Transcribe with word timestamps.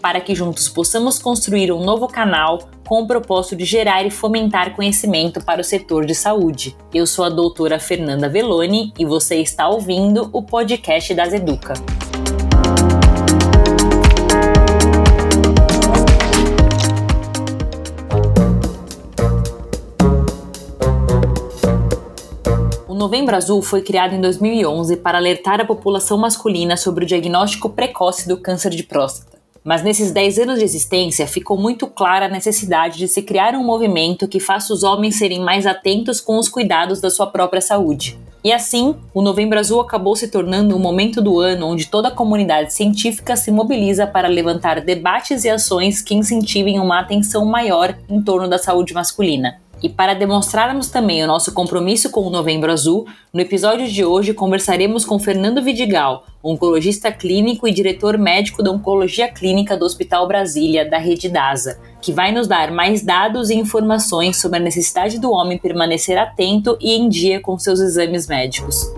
para 0.00 0.20
que 0.20 0.34
juntos 0.34 0.68
possamos 0.68 1.18
construir 1.18 1.72
um 1.72 1.84
novo 1.84 2.06
canal 2.08 2.68
com 2.86 3.02
o 3.02 3.06
propósito 3.06 3.56
de 3.56 3.64
gerar 3.64 4.04
e 4.06 4.10
fomentar 4.10 4.74
conhecimento 4.74 5.44
para 5.44 5.60
o 5.60 5.64
setor 5.64 6.06
de 6.06 6.14
saúde. 6.14 6.76
Eu 6.94 7.06
sou 7.06 7.24
a 7.24 7.28
doutora 7.28 7.78
Fernanda 7.78 8.28
Veloni 8.28 8.92
e 8.98 9.04
você 9.04 9.36
está 9.36 9.68
ouvindo 9.68 10.30
o 10.32 10.42
podcast 10.42 11.14
das 11.14 11.32
Educa. 11.32 11.74
Novembro 23.08 23.36
Azul 23.36 23.62
foi 23.62 23.80
criado 23.80 24.14
em 24.14 24.20
2011 24.20 24.96
para 24.96 25.16
alertar 25.16 25.60
a 25.62 25.64
população 25.64 26.18
masculina 26.18 26.76
sobre 26.76 27.04
o 27.04 27.06
diagnóstico 27.06 27.70
precoce 27.70 28.28
do 28.28 28.36
câncer 28.36 28.70
de 28.70 28.82
próstata. 28.82 29.27
Mas 29.68 29.82
nesses 29.82 30.10
10 30.10 30.38
anos 30.38 30.58
de 30.60 30.64
existência 30.64 31.26
ficou 31.26 31.54
muito 31.58 31.86
clara 31.86 32.24
a 32.24 32.30
necessidade 32.30 32.96
de 32.96 33.06
se 33.06 33.20
criar 33.20 33.54
um 33.54 33.62
movimento 33.62 34.26
que 34.26 34.40
faça 34.40 34.72
os 34.72 34.82
homens 34.82 35.18
serem 35.18 35.40
mais 35.40 35.66
atentos 35.66 36.22
com 36.22 36.38
os 36.38 36.48
cuidados 36.48 37.02
da 37.02 37.10
sua 37.10 37.26
própria 37.26 37.60
saúde. 37.60 38.18
E 38.42 38.50
assim, 38.50 38.94
o 39.12 39.20
Novembro 39.20 39.58
Azul 39.58 39.82
acabou 39.82 40.16
se 40.16 40.28
tornando 40.28 40.74
um 40.74 40.78
momento 40.78 41.20
do 41.20 41.38
ano 41.38 41.66
onde 41.66 41.86
toda 41.86 42.08
a 42.08 42.10
comunidade 42.10 42.72
científica 42.72 43.36
se 43.36 43.50
mobiliza 43.50 44.06
para 44.06 44.26
levantar 44.26 44.80
debates 44.80 45.44
e 45.44 45.50
ações 45.50 46.00
que 46.00 46.14
incentivem 46.14 46.80
uma 46.80 47.00
atenção 47.00 47.44
maior 47.44 47.94
em 48.08 48.22
torno 48.22 48.48
da 48.48 48.56
saúde 48.56 48.94
masculina. 48.94 49.60
E 49.80 49.88
para 49.88 50.14
demonstrarmos 50.14 50.88
também 50.88 51.22
o 51.22 51.26
nosso 51.26 51.52
compromisso 51.52 52.10
com 52.10 52.22
o 52.22 52.30
Novembro 52.30 52.72
Azul, 52.72 53.06
no 53.32 53.40
episódio 53.40 53.86
de 53.86 54.04
hoje 54.04 54.34
conversaremos 54.34 55.04
com 55.04 55.20
Fernando 55.20 55.62
Vidigal, 55.62 56.26
oncologista 56.42 57.12
clínico 57.12 57.68
e 57.68 57.72
diretor 57.72 58.18
médico 58.18 58.60
da 58.60 58.72
Oncologia 58.72 59.28
Clínica 59.28 59.76
do 59.76 59.84
Hospital 59.84 60.26
Brasília, 60.26 60.88
da 60.88 60.98
Rede 60.98 61.28
DASA, 61.28 61.78
que 62.02 62.12
vai 62.12 62.32
nos 62.32 62.48
dar 62.48 62.72
mais 62.72 63.02
dados 63.02 63.50
e 63.50 63.54
informações 63.54 64.40
sobre 64.40 64.58
a 64.58 64.62
necessidade 64.62 65.20
do 65.20 65.30
homem 65.30 65.58
permanecer 65.58 66.18
atento 66.18 66.76
e 66.80 66.94
em 66.94 67.08
dia 67.08 67.40
com 67.40 67.56
seus 67.56 67.78
exames 67.78 68.26
médicos. 68.26 68.92